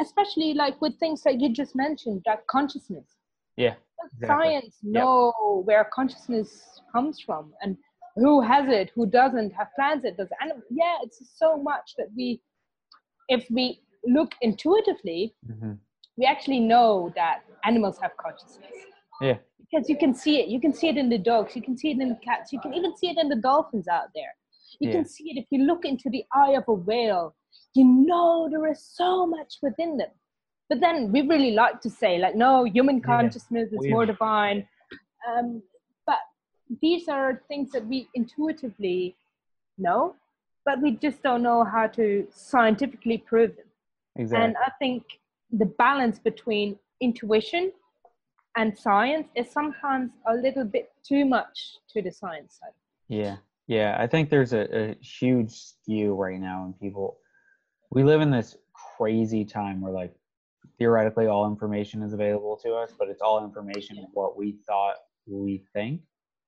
[0.00, 3.08] especially like with things that you just mentioned like consciousness.
[3.56, 3.74] Yeah
[4.04, 4.26] Exactly.
[4.26, 7.76] science know where consciousness comes from and
[8.16, 12.08] who has it who doesn't have plans it does and yeah it's so much that
[12.16, 12.40] we
[13.28, 15.72] if we look intuitively hmm
[16.16, 18.70] we actually know that animals have consciousness.
[19.20, 19.38] Yeah.
[19.58, 20.48] Because you can see it.
[20.48, 21.56] You can see it in the dogs.
[21.56, 22.52] You can see it in the cats.
[22.52, 24.34] You can even see it in the dolphins out there.
[24.80, 24.96] You Yeah.
[24.96, 27.34] can see it if you look into the eye of a whale.
[27.74, 30.10] You know there is so much within them
[30.72, 33.08] but then we really like to say like no human Yeah.
[33.12, 34.58] consciousness is We- more divine
[35.28, 35.62] um,
[36.06, 36.20] but
[36.80, 39.14] these are things that we intuitively
[39.76, 40.00] know
[40.64, 43.70] but we just don't know how to scientifically prove them
[44.16, 45.02] exactly and I think
[45.62, 47.64] the balance between intuition
[48.56, 51.56] and science is sometimes a little bit too much
[51.90, 52.76] to the science side.
[53.08, 53.96] Yeah, yeah.
[53.98, 57.16] I think there's a, a huge skew right now in people.
[57.90, 58.56] We live in this
[58.96, 60.14] crazy time where, like,
[60.78, 64.96] theoretically, all information is available to us, but it's all information of what we thought
[65.26, 66.00] we think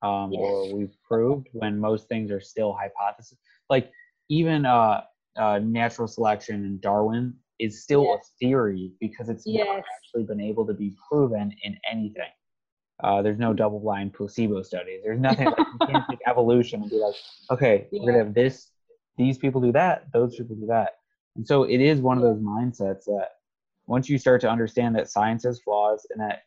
[0.02, 3.38] um, or we've proved when most things are still hypothesis.
[3.70, 3.90] Like,
[4.28, 5.02] even uh,
[5.36, 8.14] uh, natural selection and Darwin is still Yeah.
[8.14, 12.30] a theory because it's not actually been able to be proven in anything.
[13.02, 15.02] Uh, there's no double blind placebo studies.
[15.04, 17.14] There's nothing like you can't take evolution and be like,
[17.50, 18.70] okay, we're gonna have this,
[19.16, 20.98] these people do that, those people do that.
[21.36, 23.30] And so it is one of those mindsets that
[23.86, 26.42] once you start to understand that science has flaws and that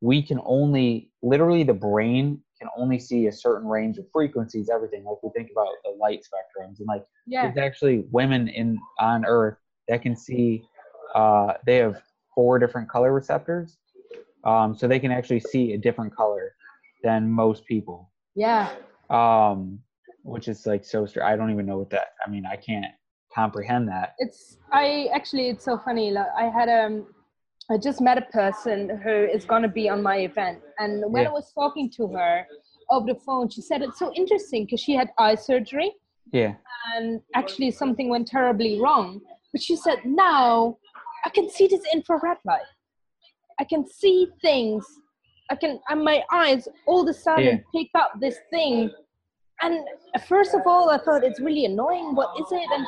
[0.00, 5.04] we can only literally the brain can only see a certain range of frequencies, everything.
[5.04, 7.42] Like we think about the light spectrums and like Yeah.
[7.42, 9.56] there's actually women in on earth
[9.88, 10.62] that can see
[11.14, 12.02] uh, they have
[12.34, 13.78] four different color receptors
[14.44, 16.54] um, so they can actually see a different color
[17.02, 18.70] than most people Yeah.
[19.10, 19.78] um,
[20.22, 22.86] which is like so str- i don't even know what that i mean i can't
[23.34, 26.10] comprehend that It's I actually it's so funny.
[26.10, 27.06] Like I had um
[27.70, 31.28] I just met a person who is gonna be on my event and when Yeah.
[31.30, 32.46] I was talking to her
[32.90, 35.92] over the phone, she said it's so interesting because she had eye surgery
[36.32, 36.54] yeah
[36.96, 39.20] and actually something went terribly wrong.
[39.52, 40.78] But she said, now
[41.24, 42.62] I can see this infrared light.
[43.60, 44.84] I can see things.
[45.50, 47.58] I can, and my eyes all of a sudden Yeah.
[47.74, 48.90] pick up this thing.
[49.60, 49.86] And
[50.26, 52.14] first of all, I thought it's really annoying.
[52.14, 52.68] What is it?
[52.76, 52.86] And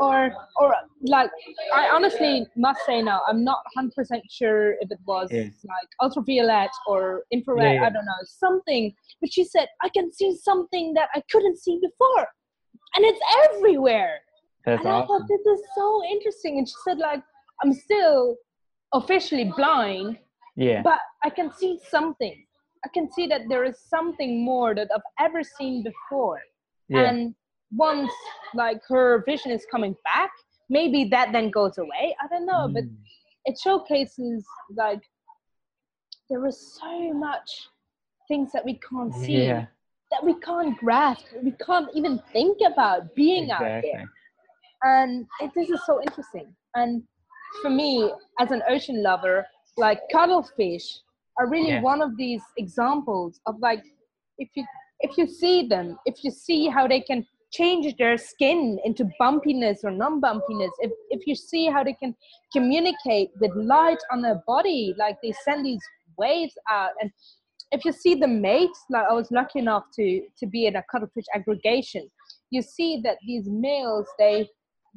[0.00, 1.30] or or like
[1.74, 3.92] I honestly must say now I'm not 100%
[4.30, 5.44] sure if it was Yeah.
[5.74, 7.86] like ultraviolet or infrared Yeah, yeah.
[7.86, 11.78] I don't know something but she said I can see something that I couldn't see
[11.88, 12.26] before
[12.96, 14.14] and it's everywhere
[14.64, 17.22] That's and I thought this is so interesting and she said like
[17.62, 18.36] I'm still
[18.92, 20.18] officially blind
[20.56, 20.82] Yeah.
[20.82, 22.36] but I can see something
[22.86, 26.40] I can see that there is something more that I've ever seen before
[26.88, 27.10] Yeah.
[27.10, 27.34] and
[27.76, 28.10] once
[28.54, 30.30] like her vision is coming back
[30.68, 32.96] maybe that then goes away i don't know but Mm.
[33.44, 34.44] it showcases
[34.76, 35.02] like
[36.28, 37.68] there is so much
[38.28, 39.66] things that we can't see Yeah.
[40.10, 44.10] that we can't grasp we can't even think about being out there
[44.82, 47.02] and it, this is so interesting and
[47.62, 49.46] for me as an ocean lover
[49.76, 51.00] like cuttlefish
[51.38, 51.82] are really Yeah.
[51.82, 53.82] one of these examples of like
[54.38, 54.64] if you
[55.00, 59.78] if you see them if you see how they can change their skin into bumpiness
[59.84, 60.70] or non-bumpiness.
[60.78, 62.14] If, if you see how they can
[62.52, 65.82] communicate with light on their body like they send these
[66.16, 66.90] waves out.
[67.00, 67.10] And
[67.72, 70.82] if you see the mates like i was lucky enough to to be in a
[70.90, 72.08] cuttlefish aggregation
[72.50, 74.48] you see that these males they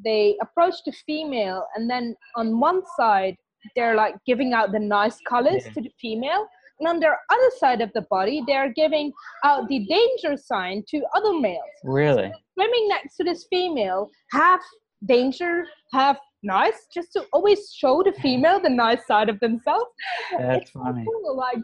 [0.03, 3.35] they approach the female and then on one side
[3.75, 5.73] they're like giving out the nice colors Yeah.
[5.73, 6.47] to the female
[6.84, 9.11] and on their other side of the body they're giving
[9.43, 12.31] out the danger sign to other males Really?
[12.53, 14.59] swimming next to this female half
[15.05, 19.91] danger half nice just to always show the female the nice side of themselves
[20.38, 21.05] That's it's funny.
[21.05, 21.38] cool.
[21.38, 21.61] Like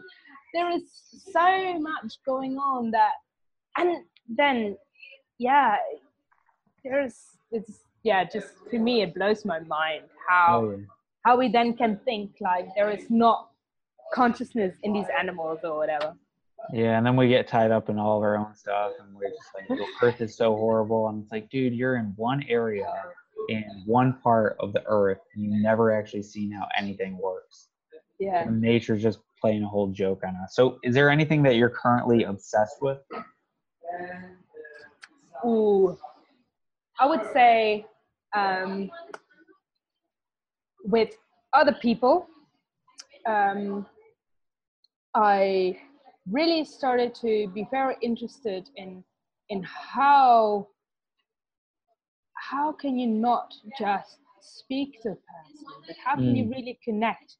[0.54, 0.84] there is
[1.38, 3.12] so much going on that,
[3.78, 3.98] and
[4.28, 4.76] then
[5.38, 5.76] yeah,
[6.84, 7.16] there's
[7.52, 8.24] it's yeah.
[8.24, 10.84] Just to me, it blows my mind how Oh, yeah.
[11.26, 13.49] how we then can think like there is not
[14.12, 16.14] consciousness in these animals or whatever.
[16.72, 19.30] Yeah, and then we get tied up in all of our own stuff, and we're
[19.30, 21.08] just like, the Earth is so horrible.
[21.08, 22.86] And it's like, dude, you're in one area,
[23.48, 27.68] in one part of the Earth, and you've never actually seen how anything works.
[28.18, 28.46] Yeah.
[28.46, 30.54] And nature's just playing a whole joke on us.
[30.54, 32.98] So, is there anything that you're currently obsessed with?
[35.44, 35.96] Ooh,
[36.98, 37.86] I would say
[38.36, 38.90] um,
[40.84, 41.16] with
[41.54, 42.28] other people,
[43.26, 43.86] um,
[45.14, 45.78] I
[46.30, 49.02] really started to be very interested in
[49.48, 50.68] in how
[52.34, 56.50] how can you not just speak to a person, but how can you Mm.
[56.50, 57.36] really connect?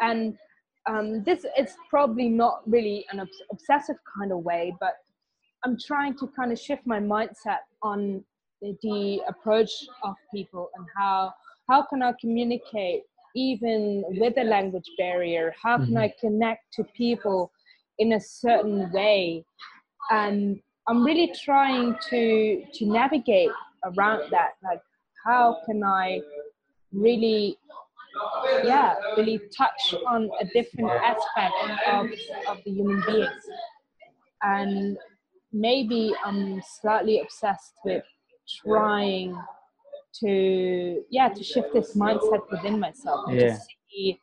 [0.00, 0.38] And
[0.86, 4.94] um, this it's probably not really an obs- obsessive kind of way, but
[5.64, 8.24] I'm trying to kind of shift my mindset on
[8.62, 9.72] the, the approach
[10.04, 11.34] of people and how
[11.68, 13.02] how can I communicate
[13.34, 15.54] even with a language barrier?
[15.62, 16.26] How can I mm-hmm.
[16.26, 17.50] connect to people
[17.98, 19.44] in a certain way?
[20.10, 23.50] And I'm really trying to to navigate
[23.84, 24.52] around that.
[24.62, 24.80] Like
[25.24, 26.20] how can I
[26.92, 27.58] really
[28.64, 31.54] yeah really touch on a different aspect
[31.86, 32.06] of,
[32.48, 33.44] of the human beings
[34.42, 34.96] and
[35.52, 38.02] maybe i'm slightly obsessed with
[38.62, 39.38] trying
[40.20, 43.54] to yeah to shift this mindset within myself and Yeah.
[43.54, 44.20] to see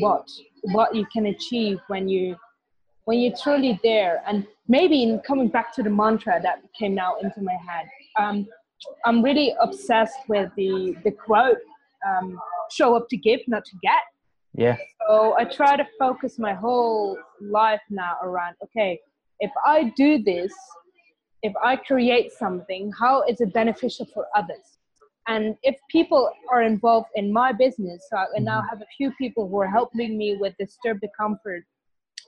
[0.00, 0.26] what
[0.72, 2.36] what you can achieve when you
[3.04, 7.16] when you're truly there and maybe in coming back to the mantra that came now
[7.22, 7.86] into my head
[8.18, 8.46] um,
[9.04, 11.58] i'm really obsessed with the the quote
[12.08, 12.38] um,
[12.70, 14.02] show up to give not to get
[14.54, 14.76] Yeah.
[15.06, 18.98] so I try to focus my whole life now around okay,
[19.40, 20.52] if I do this,
[21.42, 24.78] if I create something, how is it beneficial for others?
[25.30, 28.68] And if people are involved in my business, so I now mm-hmm.
[28.70, 31.64] have a few people who are helping me with Disturb the Comfort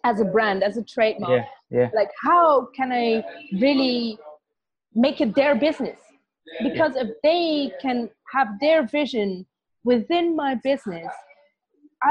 [0.05, 1.79] as a brand, as a trademark Yeah.
[1.79, 1.91] Yeah.
[2.01, 3.25] like how can i
[3.67, 4.19] really
[4.95, 6.01] make it their business?
[6.69, 9.47] Because if they can have their vision
[9.85, 11.13] within my business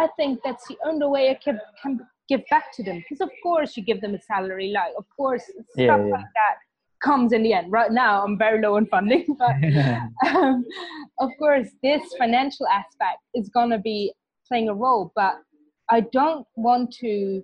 [0.02, 1.94] i think that's the only way i can, can
[2.32, 2.98] give back to them.
[3.02, 6.56] Because of course you give them a salary like of course stuff like that
[7.02, 9.56] comes in the end right now i'm very low on funding but
[10.36, 10.66] um,
[11.20, 14.14] of course, this financial aspect is going to be
[14.48, 15.36] playing a role, but
[15.90, 17.44] I don't want to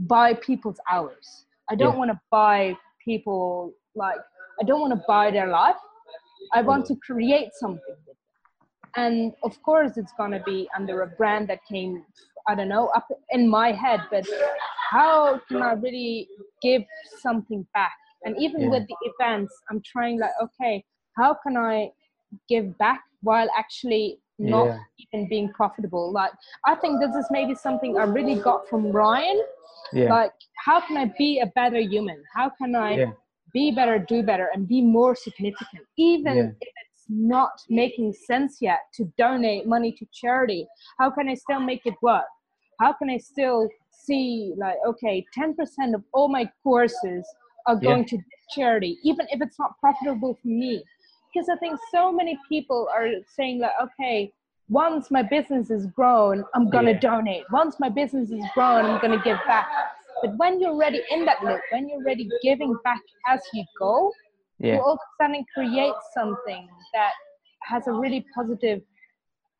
[0.00, 1.46] buy people's hours.
[1.70, 1.98] I don't Yeah.
[1.98, 4.18] want to buy people like,
[4.60, 5.76] I don't want to buy their life.
[6.52, 7.96] I want to create something.
[8.96, 12.04] And of course, it's going to be under a brand that came,
[12.48, 14.24] I don't know, up in my head, but
[14.90, 16.28] how can I really
[16.62, 16.82] give
[17.20, 17.92] something back?
[18.24, 18.70] And even Yeah.
[18.70, 20.84] with the events, I'm trying like, okay,
[21.16, 21.90] how can I
[22.48, 24.78] give back while actually not Yeah.
[24.98, 26.12] even being profitable?
[26.12, 26.32] Like,
[26.64, 29.42] I think this is maybe something I really got from Ryan.
[29.92, 30.10] Yeah.
[30.10, 30.32] Like,
[30.64, 32.22] how can I be a better human?
[32.34, 33.12] How can I Yeah.
[33.52, 35.86] be better, do better, and be more significant?
[35.96, 36.50] Even Yeah.
[36.60, 40.66] if it's not making sense yet to donate money to charity
[40.98, 42.24] how can i still make it work
[42.80, 47.26] how can i still see like okay 10% of all my courses
[47.66, 47.90] are Yeah.
[47.90, 50.82] going to this charity even if it's not profitable for me
[51.32, 54.32] because i think so many people are saying like okay
[54.68, 56.98] once my business is grown i'm gonna Yeah.
[56.98, 59.66] donate once my business is grown i'm gonna give back
[60.22, 64.12] but when you're already in that loop when you're already giving back as you go
[64.58, 64.74] Yeah.
[64.76, 67.12] you all of a sudden create something that
[67.62, 68.80] has a really positive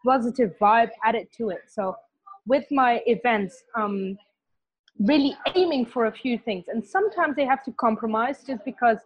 [0.05, 1.97] positive vibe added to it so
[2.47, 4.17] with my events um
[4.99, 8.99] really aiming for a few things and sometimes they have to compromise just because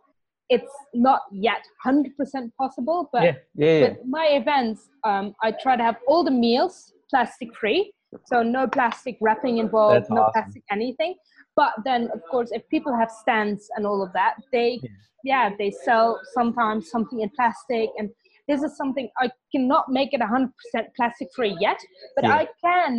[0.48, 2.10] it's not yet 100%
[2.58, 3.32] possible but Yeah.
[3.54, 3.78] Yeah.
[3.78, 3.88] yeah.
[3.88, 7.92] with my events um, i try to have all the meals plastic free
[8.26, 10.32] so no plastic wrapping involved That's no awesome.
[10.32, 11.14] plastic anything
[11.56, 14.80] but then of course if people have stands and all of that they
[15.24, 18.10] yeah they sell sometimes something in plastic and
[18.50, 20.50] this is something i cannot make it 100%
[20.96, 21.80] plastic free yet
[22.16, 22.38] but Yeah.
[22.40, 22.92] i can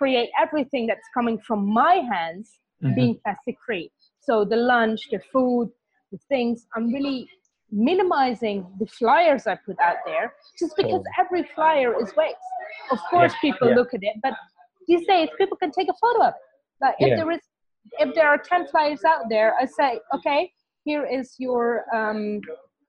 [0.00, 2.46] create everything that's coming from my hands
[2.82, 2.94] Mhm.
[2.98, 3.86] being plastic free
[4.26, 5.66] so the lunch the food
[6.12, 7.18] the things i'm really
[7.90, 10.26] minimizing the flyers i put out there
[10.60, 12.50] just because every flyer is waste
[12.94, 13.74] of course people yeah.
[13.78, 14.34] look at it but
[14.88, 16.44] these days people can take a photo of it
[16.84, 17.16] like if Yeah.
[17.18, 17.40] there is
[18.04, 20.40] if there are 10 flyers out there i say okay
[20.84, 21.64] here is your
[21.98, 22.20] um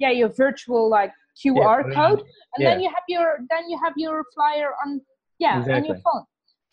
[0.03, 1.91] yeah your virtual like qr on.
[1.99, 2.21] code
[2.55, 5.01] and then you have your then you have your flyer on
[5.39, 6.23] yeah on your phone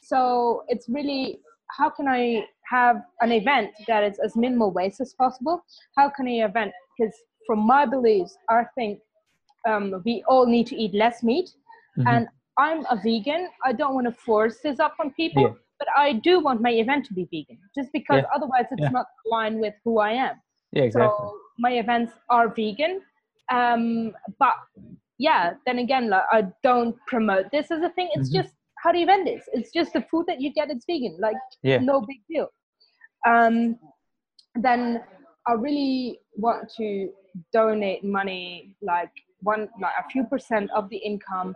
[0.03, 1.41] so it's really
[1.79, 5.57] how can i have an event that is as minimal waste as possible
[5.97, 7.15] how can i event because
[7.47, 8.99] from my beliefs i think
[9.69, 11.51] um, we all need to eat less meat
[11.99, 12.07] Mhm.
[12.13, 15.55] and i'm a vegan i don't want to force this up on people Yeah.
[15.79, 18.35] but i do want my event to be vegan just because Yeah.
[18.37, 18.99] otherwise it's Yeah.
[18.99, 20.35] not aligned with who i am
[20.73, 20.85] Yeah.
[20.89, 21.27] Exactly.
[21.29, 22.95] so my events are vegan
[23.53, 24.55] um but
[25.19, 28.35] yeah then again like i don't promote this as a thing it's Mhm.
[28.43, 31.17] just how do you vend this it's just the food that you get it's vegan
[31.21, 31.79] like Yeah.
[31.79, 32.49] no big deal
[33.27, 33.79] um
[34.55, 35.03] then
[35.47, 37.11] i really want to
[37.53, 41.55] donate money like one like a few percent of the income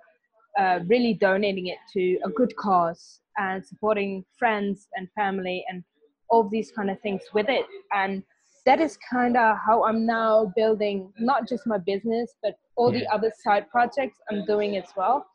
[0.58, 5.84] uh, really donating it to a good cause and supporting friends and family and
[6.30, 7.64] all these kind of things with it
[7.94, 8.22] and
[8.68, 13.06] that is kind of how i'm now building not just my business but all the
[13.14, 15.26] other side projects i'm doing as well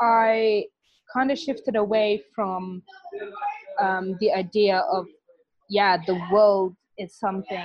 [0.00, 0.62] i
[1.12, 2.82] kind of shifted away from
[3.80, 5.06] um, the idea of
[5.70, 7.58] yeah the world is something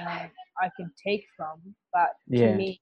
[0.63, 1.59] i can take from
[1.93, 2.51] but Yeah.
[2.51, 2.81] to me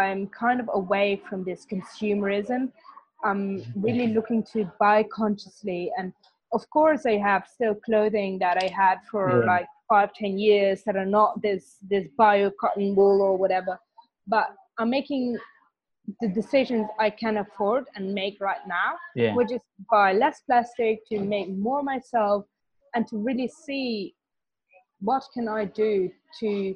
[0.00, 2.70] i'm kind of away from this consumerism
[3.24, 3.44] i'm
[3.86, 6.12] really looking to buy consciously and
[6.52, 9.46] of course i have still clothing that i had for Yeah.
[9.54, 13.78] like five ten years that are not this this bio cotton wool or whatever
[14.26, 15.36] but i'm making
[16.20, 19.34] the decisions i can afford and make right now Yeah.
[19.34, 19.60] which is
[19.90, 22.44] buy less plastic to make more myself
[22.94, 24.14] and to really see
[25.00, 26.10] what can i do
[26.40, 26.74] to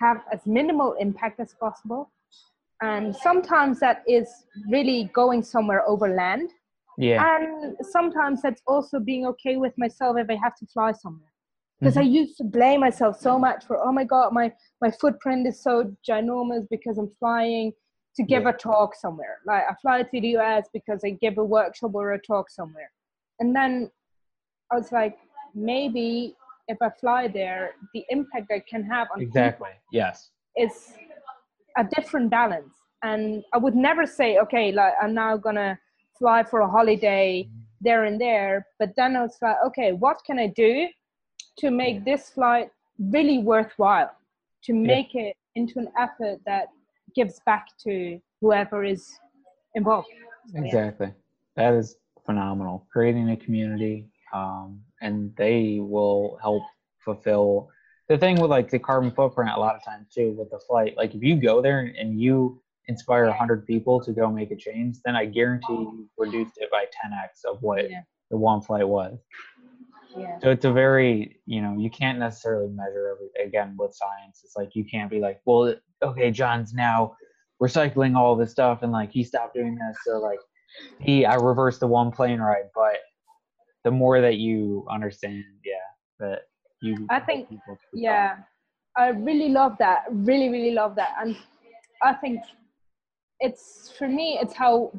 [0.00, 2.10] have as minimal impact as possible
[2.80, 4.28] and sometimes that is
[4.70, 6.50] really going somewhere over land
[6.98, 7.22] Yeah.
[7.30, 11.27] and sometimes that's also being okay with myself if i have to fly somewhere
[11.80, 12.12] because i mm-hmm.
[12.12, 15.94] used to blame myself so much for oh my god my my footprint is so
[16.08, 17.72] ginormous because i'm flying
[18.16, 18.50] to give Yeah.
[18.50, 22.12] a talk somewhere like i fly to the us because i give a workshop or
[22.12, 22.90] a talk somewhere
[23.40, 23.90] and then
[24.72, 25.16] i was like
[25.54, 26.34] maybe
[26.68, 29.70] if i fly there the impact i can have on Exactly.
[29.92, 30.30] Yes.
[30.56, 30.92] is
[31.76, 35.78] a different balance and i would never say okay like i'm now gonna
[36.18, 37.58] fly for a holiday mm-hmm.
[37.80, 40.88] there and there but then i was like okay what can i do
[41.58, 44.10] to make this flight really worthwhile
[44.64, 46.68] to make it into an effort that
[47.14, 49.18] gives back to whoever is
[49.74, 50.08] involved
[50.46, 50.64] So, yeah.
[50.64, 51.12] Exactly.
[51.56, 52.86] That is phenomenal.
[52.92, 56.62] Creating a community, um, and they will help
[56.98, 57.68] fulfill
[58.08, 59.50] the thing with like the carbon footprint.
[59.54, 62.60] A lot of times too with the flight, like if you go there and you
[62.86, 66.84] inspire hundred people to go make a change, then I guarantee you reduced it by
[66.84, 68.02] 10x of what Yeah.
[68.30, 69.18] the one flight was.
[70.16, 74.40] Yeah So it's a very, you know, you can't necessarily measure everything again with science.
[74.44, 77.16] It's like you can't be like, well, okay, John's now
[77.62, 79.96] recycling all this stuff and like he stopped doing this.
[80.04, 80.38] So like
[81.00, 82.68] he, I reversed the one plane ride.
[82.74, 82.98] But
[83.84, 85.74] the more that you understand, yeah,
[86.20, 86.40] that
[86.80, 87.48] you, I think-
[87.92, 88.36] yeah
[88.96, 91.36] i really love that really really love that and
[92.02, 92.40] i think
[93.40, 94.92] it's for me it's how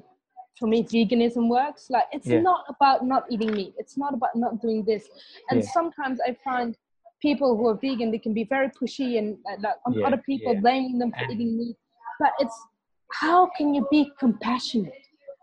[0.59, 2.41] for me veganism works like it's Yeah.
[2.41, 5.03] not about not eating meat it's not about not doing this
[5.49, 5.69] and Yeah.
[5.77, 6.75] sometimes i find
[7.21, 10.21] people who are vegan they can be very pushy and uh, like on Yeah, other
[10.29, 11.75] people blaming them for And- eating meat
[12.19, 12.57] but it's
[13.23, 14.93] how can you be compassionate?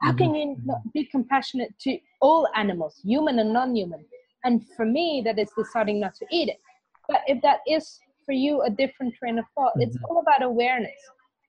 [0.03, 0.51] How can Mm-hmm.
[0.51, 4.05] you not be compassionate to all animals, human and non-human?
[4.45, 6.61] And for me, that is deciding not to eat it.
[7.09, 10.05] But if that is for you a different train of thought, it's Mm-hmm.
[10.09, 11.01] all about awareness.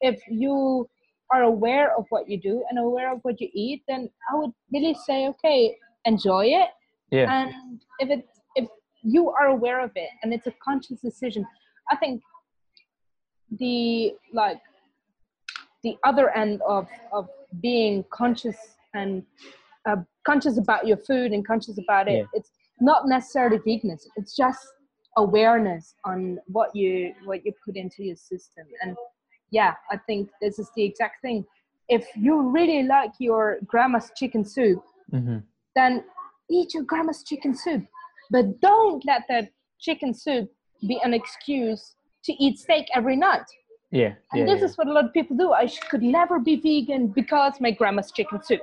[0.01, 0.89] If you
[1.31, 4.51] are aware of what you do and aware of what you eat, then I would
[4.71, 5.75] really say, okay,
[6.05, 6.69] enjoy it.
[7.11, 7.31] Yeah.
[7.31, 8.67] And if it if
[9.03, 11.45] you are aware of it and it's a conscious decision,
[11.89, 12.21] I think
[13.59, 14.59] the like
[15.83, 17.29] the other end of of
[17.61, 18.57] being conscious
[18.93, 19.23] and
[19.85, 22.23] uh, conscious about your food and conscious about it Yeah.
[22.33, 22.51] it's
[22.81, 24.59] not necessarily veganism it's just
[25.15, 28.97] awareness on what you what you put into your system and
[29.51, 31.45] yeah i think this is the exact thing
[31.89, 35.37] if you really like your grandma's chicken soup hmm
[35.77, 36.03] then
[36.49, 37.85] eat your grandma's chicken soup.
[38.29, 40.49] But don't let that chicken soup
[40.87, 41.95] be an excuse
[42.25, 43.45] to eat steak every night.
[43.91, 44.15] Yeah.
[44.33, 44.65] And yeah, this yeah.
[44.65, 45.53] is what a lot of people do.
[45.53, 48.59] I could never be vegan because my grandma's chicken soup.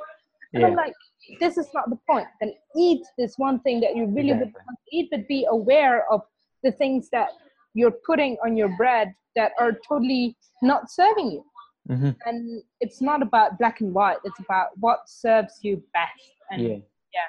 [0.52, 0.92] And I'm like,
[1.40, 2.28] this is not the point.
[2.40, 6.08] Then eat this one thing that you really would want to eat, but be aware
[6.12, 6.20] of
[6.62, 7.30] the things that
[7.74, 11.44] you're putting on your bread that are totally not serving you.
[11.88, 12.16] Mhm.
[12.24, 14.18] And it's not about black and white.
[14.24, 16.12] It's about what serves you best.
[16.50, 16.68] And yeah.
[17.12, 17.28] yeah.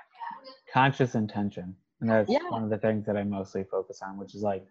[0.72, 1.76] Conscious intention.
[2.02, 2.48] And that's Yeah.
[2.50, 4.66] one of the things that I mostly focus on, which is like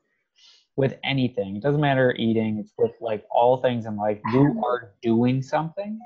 [0.77, 4.21] with anything, it doesn't matter eating, it's with like all things in life.
[4.33, 5.99] You are doing something,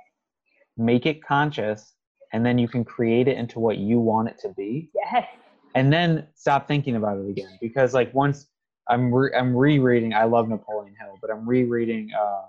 [0.76, 1.94] make it conscious,
[2.32, 4.90] and then you can create it into what you want it to be.
[4.94, 5.26] Yes.
[5.74, 8.46] and then stop thinking about it again because like once
[8.88, 12.42] i'm re- i'm rereading i love napoleon hill but i'm rereading uh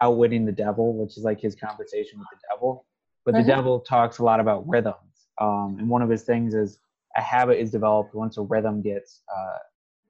[0.00, 2.84] outwitting the devil which is like his conversation with the devil.
[3.24, 3.46] But the Mhm.
[3.46, 6.78] devil talks a lot about rhythms um and one of his things is
[7.16, 9.58] a habit is developed once a rhythm gets uh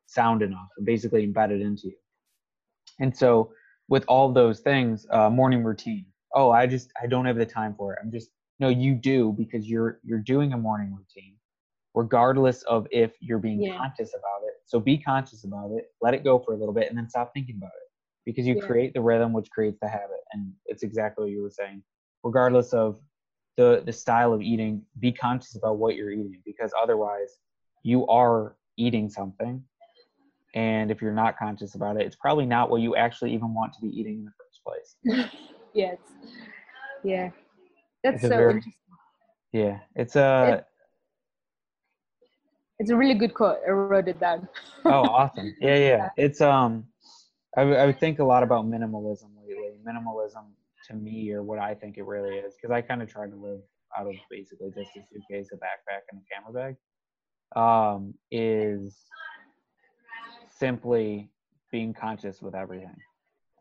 [0.07, 1.97] sound enough and basically embedded into you.
[3.01, 3.53] And so
[3.89, 7.75] with all those things uh morning routine oh i just i don't have the time
[7.77, 7.99] for it.
[8.03, 11.37] I'm just no you do because you're you're doing a morning routine
[11.97, 13.77] regardless of if you're being Yeah.
[13.79, 14.55] conscious about it.
[14.67, 17.33] So be conscious about it, let it go for a little bit, and then stop
[17.33, 17.91] thinking about it
[18.27, 18.67] because you Yeah.
[18.67, 20.21] create the rhythm, which creates the habit.
[20.33, 21.83] And it's exactly what you were saying.
[22.23, 23.01] Regardless of
[23.57, 27.39] the the style of eating, be conscious about what you're eating because otherwise,
[27.83, 29.65] you are eating something.
[30.55, 33.73] And if you're not conscious about it, it's probably not what you actually even want
[33.75, 34.97] to be eating in the first place.
[35.73, 35.99] yes.
[37.03, 37.31] Yeah.
[38.03, 38.73] That's It's so very- interesting.
[39.53, 40.67] Yeah, it's uh, a It's
[42.91, 43.59] a really good quote.
[43.67, 44.49] I wrote it down.
[44.85, 45.55] oh awesome.
[45.61, 46.09] Yeah yeah.
[46.17, 46.85] It's um
[47.57, 49.79] I, would think a lot about minimalism lately.
[49.87, 50.45] Minimalism
[50.89, 53.35] to me or what i think it really is because i kind of try to
[53.35, 53.59] live
[53.99, 56.77] out of basically just a suitcase a backpack and a camera bag
[57.61, 58.97] um is
[60.59, 61.31] simply
[61.71, 62.97] being conscious with everything.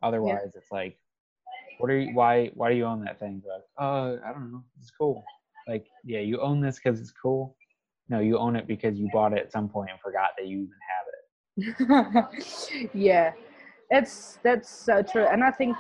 [0.02, 0.98] Otherwise it's like
[1.80, 3.42] what are you why why do you own that thing?
[3.48, 4.64] Like uh i don't know.
[4.80, 5.24] It's cool.
[5.68, 7.56] Like yeah you own this because it's cool
[8.10, 10.58] no you own it because you bought it at some point and forgot that you
[10.58, 11.16] even have it
[12.94, 13.32] yeah.
[13.90, 15.26] That's that's so true.
[15.26, 15.76] And I think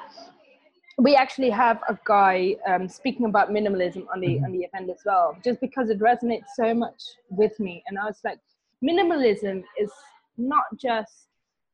[0.97, 5.01] we actually have a guy um, speaking about minimalism on the on the event as
[5.05, 7.83] well, just because it resonates so much with me.
[7.87, 8.39] And I was like,
[8.83, 9.91] minimalism is
[10.37, 11.27] not just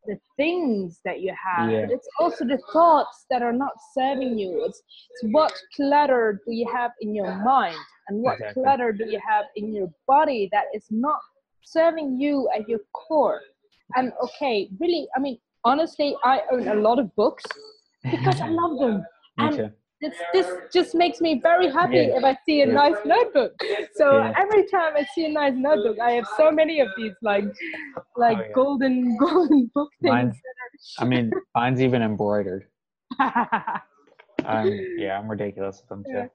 [0.06, 1.82] the things that you have, Yeah.
[1.82, 4.64] but it's also the thoughts that are not serving you.
[4.66, 4.82] It's,
[5.12, 7.78] it's what clutter do you have in your mind,
[8.08, 8.64] and what Exactly.
[8.64, 11.20] clutter do you have in your body that is not
[11.64, 13.42] serving you at your core.
[13.96, 17.44] And okay, really, I mean, honestly, I own a lot of books
[18.10, 19.06] because I love them.
[19.38, 19.74] And.
[20.02, 22.18] This this just makes me very happy Yeah.
[22.18, 22.74] if I see a Yeah.
[22.74, 23.54] nice notebook.
[23.94, 24.34] So Yeah.
[24.38, 27.46] every time I see a nice notebook, I have so many of these like
[28.18, 28.54] like Oh, yeah.
[28.54, 30.42] golden golden book Mine's, things.
[31.00, 32.66] I mean, mine's even embroidered.
[33.20, 36.30] I'm, yeah, I'm ridiculous with them too.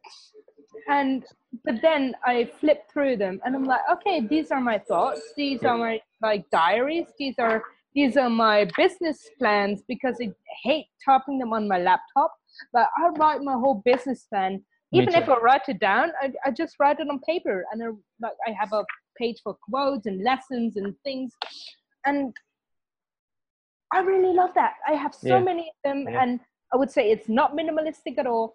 [0.89, 1.25] and
[1.65, 5.21] but then I flip through them and I'm like, okay, these are my thoughts.
[5.37, 5.71] These Yeah.
[5.71, 7.07] are my like diaries.
[7.19, 7.63] These are
[7.95, 10.31] these are my business plans because I
[10.63, 12.33] hate typing them on my laptop.
[12.73, 14.65] But I write my whole business plan.
[14.93, 15.29] Me Even if.
[15.29, 17.87] I write it down, I, I just write it on paper and I,
[18.21, 18.85] like I have a
[19.19, 21.33] page for quotes and lessons and things.
[22.05, 22.33] And
[23.93, 24.75] I really love that.
[24.87, 25.41] I have so Yeah.
[25.41, 26.23] many of them Yeah.
[26.23, 26.41] and
[26.73, 28.55] I would say it's not minimalistic at all.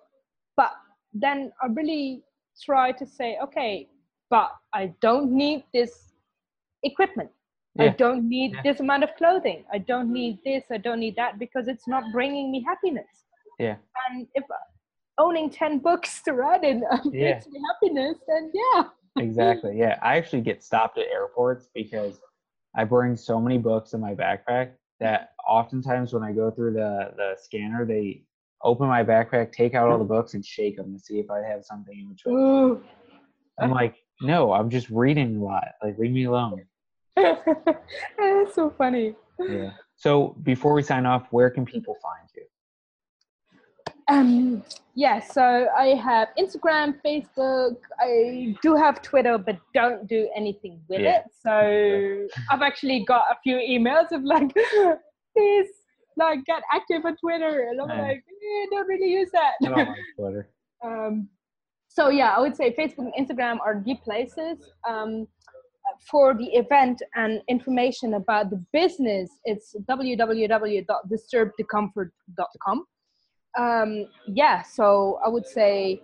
[0.56, 0.72] But
[1.14, 2.24] then I really
[2.64, 3.90] try to say, okay,
[4.30, 6.14] but I don't need this
[6.84, 7.32] equipment.
[7.80, 8.62] I don't need Yeah.
[8.64, 9.66] this amount of clothing.
[9.72, 10.64] I don't need this.
[10.72, 13.21] I don't need that because it's not bringing me happiness.
[13.62, 13.76] Yeah.
[14.10, 14.44] And if
[15.20, 17.34] owning 10 books to read in uh, Yeah.
[17.36, 18.84] makes me happiness, then yeah.
[19.18, 19.78] Exactly.
[19.78, 20.00] Yeah.
[20.02, 22.20] I actually get stopped at airports because
[22.76, 27.12] I bring so many books in my backpack that oftentimes when I go through the,
[27.18, 28.24] the scanner, they
[28.64, 31.40] open my backpack, take out all the books, and shake them to see if I
[31.40, 32.36] have something in between.
[32.38, 32.84] Ooh.
[33.60, 35.68] I'm like, no, I'm just reading a lot.
[35.84, 36.64] Like, leave me alone.
[37.16, 39.16] That's so funny.
[39.40, 39.72] Yeah.
[39.98, 42.44] So before we sign off, where can people find you?
[44.12, 44.64] Um,
[44.96, 47.78] yeah, so I have Instagram, Facebook.
[48.00, 51.20] I do have Twitter, but don't do anything with Yeah.
[51.20, 51.24] it.
[51.46, 54.54] So I've actually got a few emails of like,
[55.36, 55.70] please,
[56.18, 58.02] like, get active on Twitter, and I'm Yeah.
[58.02, 59.54] like, eh, don't really use that.
[59.64, 60.50] I don't like Twitter.
[60.84, 61.30] um,
[61.88, 64.58] so yeah, I would say Facebook and Instagram are the places.
[64.88, 65.28] Um,
[66.10, 72.86] for the event and information about the business, it's www.disturbthecomfort.com.
[73.58, 76.02] Um, yeah, so I would say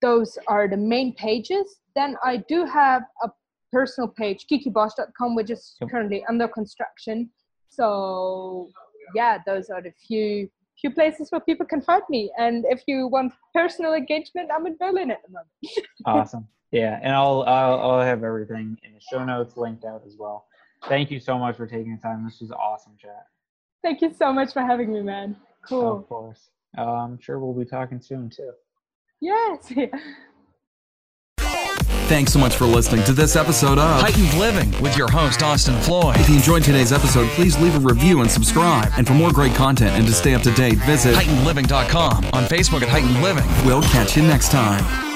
[0.00, 1.80] those are the main pages.
[1.94, 3.30] Then I do have a
[3.72, 7.30] personal page, kikibosch.com, which is currently under construction.
[7.68, 8.70] So
[9.14, 10.48] yeah, those are the few
[10.80, 12.30] few places where people can find me.
[12.38, 15.88] And if you want personal engagement, I'm in Berlin at the moment.
[16.06, 16.46] Awesome.
[16.70, 20.46] Yeah, and I'll, I'll I'll have everything in the show notes linked out as well.
[20.86, 22.24] Thank you so much for taking the time.
[22.24, 23.26] This was awesome, chat.
[23.82, 25.36] Thank you so much for having me, man.
[25.62, 25.98] Cool.
[25.98, 26.50] Of course.
[26.76, 28.52] Uh, I'm sure we'll be talking soon too.
[29.20, 29.72] Yes.
[32.08, 35.78] Thanks so much for listening to this episode of Heightened Living with your host, Austin
[35.82, 36.16] Floyd.
[36.16, 38.90] If you enjoyed today's episode, please leave a review and subscribe.
[38.96, 42.24] And for more great content and to stay up to date, visit HeightenedLiving.com.
[42.32, 43.44] On Facebook at Heightened Living.
[43.66, 45.07] We'll catch you next time.